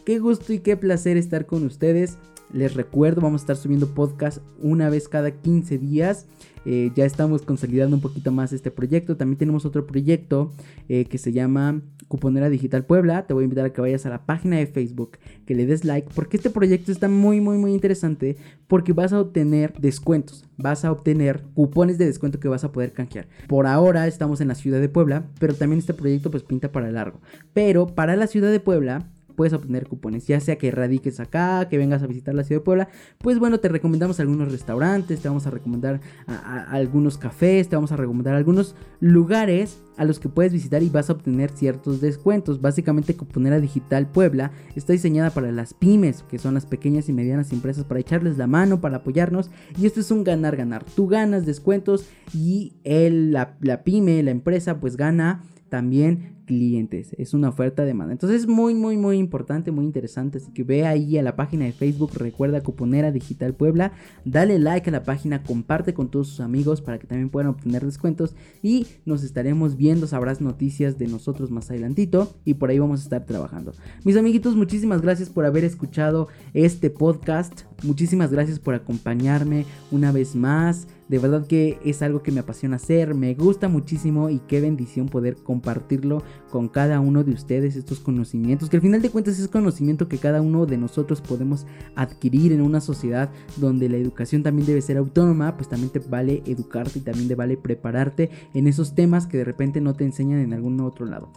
Qué 0.06 0.20
gusto 0.20 0.52
y 0.52 0.60
qué 0.60 0.76
placer 0.76 1.16
estar 1.16 1.46
con 1.46 1.64
ustedes. 1.64 2.16
Les 2.52 2.74
recuerdo, 2.74 3.22
vamos 3.22 3.40
a 3.40 3.42
estar 3.42 3.56
subiendo 3.56 3.88
podcast 3.88 4.38
una 4.62 4.88
vez 4.88 5.08
cada 5.08 5.32
15 5.32 5.78
días. 5.78 6.26
Eh, 6.64 6.92
ya 6.94 7.04
estamos 7.04 7.42
consolidando 7.42 7.96
un 7.96 8.02
poquito 8.02 8.30
más 8.30 8.52
este 8.52 8.70
proyecto. 8.70 9.16
También 9.16 9.36
tenemos 9.36 9.64
otro 9.64 9.84
proyecto 9.84 10.52
eh, 10.88 11.06
que 11.06 11.18
se 11.18 11.32
llama 11.32 11.82
Cuponera 12.06 12.48
Digital 12.48 12.84
Puebla. 12.84 13.26
Te 13.26 13.34
voy 13.34 13.42
a 13.42 13.46
invitar 13.46 13.64
a 13.66 13.72
que 13.72 13.80
vayas 13.80 14.06
a 14.06 14.10
la 14.10 14.26
página 14.26 14.58
de 14.58 14.68
Facebook, 14.68 15.18
que 15.44 15.56
le 15.56 15.66
des 15.66 15.84
like, 15.84 16.08
porque 16.14 16.36
este 16.36 16.50
proyecto 16.50 16.92
está 16.92 17.08
muy, 17.08 17.40
muy, 17.40 17.58
muy 17.58 17.74
interesante. 17.74 18.36
Porque 18.68 18.92
vas 18.92 19.12
a 19.12 19.20
obtener 19.20 19.72
descuentos, 19.80 20.44
vas 20.56 20.84
a 20.84 20.92
obtener 20.92 21.42
cupones 21.54 21.98
de 21.98 22.06
descuento 22.06 22.38
que 22.38 22.46
vas 22.46 22.62
a 22.62 22.70
poder 22.70 22.92
canjear. 22.92 23.26
Por 23.48 23.66
ahora 23.66 24.06
estamos 24.06 24.40
en 24.40 24.46
la 24.46 24.54
ciudad 24.54 24.80
de 24.80 24.88
Puebla, 24.88 25.26
pero 25.40 25.52
también 25.52 25.80
este 25.80 25.94
proyecto 25.94 26.30
pues 26.30 26.44
pinta 26.44 26.70
para 26.70 26.92
largo. 26.92 27.20
Pero 27.52 27.88
para 27.88 28.14
la 28.14 28.28
ciudad 28.28 28.52
de 28.52 28.60
Puebla 28.60 29.10
puedes 29.36 29.52
obtener 29.52 29.86
cupones, 29.86 30.26
ya 30.26 30.40
sea 30.40 30.56
que 30.56 30.70
radiques 30.70 31.20
acá, 31.20 31.68
que 31.68 31.78
vengas 31.78 32.02
a 32.02 32.06
visitar 32.06 32.34
la 32.34 32.42
ciudad 32.42 32.60
de 32.60 32.64
Puebla, 32.64 32.88
pues 33.18 33.38
bueno, 33.38 33.60
te 33.60 33.68
recomendamos 33.68 34.18
algunos 34.18 34.50
restaurantes, 34.50 35.20
te 35.20 35.28
vamos 35.28 35.46
a 35.46 35.50
recomendar 35.50 36.00
algunos 36.26 37.18
cafés, 37.18 37.68
te 37.68 37.76
vamos 37.76 37.92
a 37.92 37.96
recomendar 37.96 38.34
algunos 38.34 38.74
lugares 39.00 39.80
a 39.96 40.04
los 40.04 40.20
que 40.20 40.28
puedes 40.28 40.52
visitar 40.52 40.82
y 40.82 40.90
vas 40.90 41.08
a 41.08 41.14
obtener 41.14 41.50
ciertos 41.50 42.00
descuentos. 42.00 42.60
Básicamente 42.60 43.16
Cuponera 43.16 43.60
Digital 43.60 44.10
Puebla 44.10 44.52
está 44.74 44.92
diseñada 44.92 45.30
para 45.30 45.52
las 45.52 45.74
pymes, 45.74 46.22
que 46.24 46.38
son 46.38 46.54
las 46.54 46.66
pequeñas 46.66 47.08
y 47.08 47.12
medianas 47.12 47.52
empresas, 47.52 47.84
para 47.84 48.00
echarles 48.00 48.36
la 48.36 48.46
mano, 48.46 48.80
para 48.80 48.98
apoyarnos. 48.98 49.50
Y 49.78 49.86
esto 49.86 50.00
es 50.00 50.10
un 50.10 50.24
ganar-ganar. 50.24 50.84
Tú 50.84 51.06
ganas 51.08 51.46
descuentos 51.46 52.06
y 52.34 52.74
el, 52.84 53.32
la, 53.32 53.56
la 53.60 53.84
pyme, 53.84 54.22
la 54.22 54.30
empresa, 54.30 54.80
pues 54.80 54.96
gana 54.96 55.42
también 55.68 56.35
clientes. 56.46 57.14
Es 57.18 57.34
una 57.34 57.50
oferta 57.50 57.82
de 57.82 57.88
demanda. 57.88 58.12
Entonces 58.12 58.42
es 58.42 58.46
muy, 58.46 58.74
muy, 58.74 58.96
muy 58.96 59.18
importante, 59.18 59.70
muy 59.70 59.84
interesante. 59.84 60.38
Así 60.38 60.50
que 60.52 60.64
ve 60.64 60.86
ahí 60.86 61.18
a 61.18 61.22
la 61.22 61.36
página 61.36 61.66
de 61.66 61.72
Facebook, 61.72 62.12
recuerda 62.14 62.62
Cuponera 62.62 63.12
Digital 63.12 63.54
Puebla. 63.54 63.92
Dale 64.24 64.58
like 64.58 64.88
a 64.88 64.92
la 64.92 65.02
página, 65.02 65.42
comparte 65.42 65.92
con 65.92 66.10
todos 66.10 66.28
sus 66.28 66.40
amigos 66.40 66.80
para 66.80 66.98
que 66.98 67.06
también 67.06 67.28
puedan 67.28 67.50
obtener 67.50 67.84
descuentos. 67.84 68.34
Y 68.62 68.86
nos 69.04 69.22
estaremos 69.22 69.76
viendo, 69.76 70.06
sabrás 70.06 70.40
noticias 70.40 70.96
de 70.96 71.08
nosotros 71.08 71.50
más 71.50 71.70
adelantito. 71.70 72.34
Y 72.44 72.54
por 72.54 72.70
ahí 72.70 72.78
vamos 72.78 73.00
a 73.00 73.04
estar 73.04 73.26
trabajando. 73.26 73.72
Mis 74.04 74.16
amiguitos, 74.16 74.56
muchísimas 74.56 75.02
gracias 75.02 75.28
por 75.28 75.44
haber 75.44 75.64
escuchado 75.64 76.28
este 76.54 76.88
podcast. 76.88 77.62
Muchísimas 77.82 78.30
gracias 78.30 78.58
por 78.58 78.74
acompañarme 78.74 79.66
una 79.90 80.12
vez 80.12 80.34
más. 80.34 80.86
De 81.08 81.20
verdad 81.20 81.46
que 81.46 81.78
es 81.84 82.02
algo 82.02 82.22
que 82.22 82.32
me 82.32 82.40
apasiona 82.40 82.76
hacer, 82.76 83.14
me 83.14 83.34
gusta 83.34 83.68
muchísimo 83.68 84.28
y 84.28 84.40
qué 84.40 84.60
bendición 84.60 85.08
poder 85.08 85.36
compartirlo 85.36 86.22
con 86.50 86.68
cada 86.68 87.00
uno 87.00 87.24
de 87.24 87.32
ustedes 87.32 87.76
estos 87.76 88.00
conocimientos, 88.00 88.68
que 88.68 88.76
al 88.76 88.82
final 88.82 89.02
de 89.02 89.10
cuentas 89.10 89.38
es 89.38 89.48
conocimiento 89.48 90.08
que 90.08 90.18
cada 90.18 90.40
uno 90.40 90.66
de 90.66 90.78
nosotros 90.78 91.20
podemos 91.20 91.66
adquirir 91.94 92.52
en 92.52 92.62
una 92.62 92.80
sociedad 92.80 93.30
donde 93.56 93.88
la 93.88 93.96
educación 93.96 94.42
también 94.42 94.66
debe 94.66 94.82
ser 94.82 94.96
autónoma, 94.96 95.56
pues 95.56 95.68
también 95.68 95.90
te 95.90 95.98
vale 95.98 96.42
educarte 96.46 96.98
y 96.98 97.02
también 97.02 97.28
te 97.28 97.34
vale 97.34 97.56
prepararte 97.56 98.30
en 98.54 98.66
esos 98.66 98.94
temas 98.94 99.26
que 99.26 99.38
de 99.38 99.44
repente 99.44 99.80
no 99.80 99.94
te 99.94 100.04
enseñan 100.04 100.40
en 100.40 100.52
algún 100.52 100.80
otro 100.80 101.06
lado. 101.06 101.30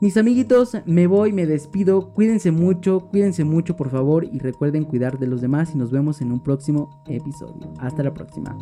Mis 0.00 0.16
amiguitos, 0.16 0.76
me 0.84 1.06
voy, 1.06 1.32
me 1.32 1.46
despido, 1.46 2.12
cuídense 2.12 2.50
mucho, 2.50 3.08
cuídense 3.10 3.44
mucho 3.44 3.76
por 3.76 3.90
favor 3.90 4.24
y 4.24 4.38
recuerden 4.38 4.84
cuidar 4.84 5.18
de 5.18 5.26
los 5.26 5.40
demás 5.40 5.74
y 5.74 5.78
nos 5.78 5.90
vemos 5.90 6.20
en 6.20 6.30
un 6.30 6.42
próximo 6.42 7.02
episodio. 7.06 7.72
Hasta 7.78 8.02
la 8.02 8.12
próxima. 8.12 8.54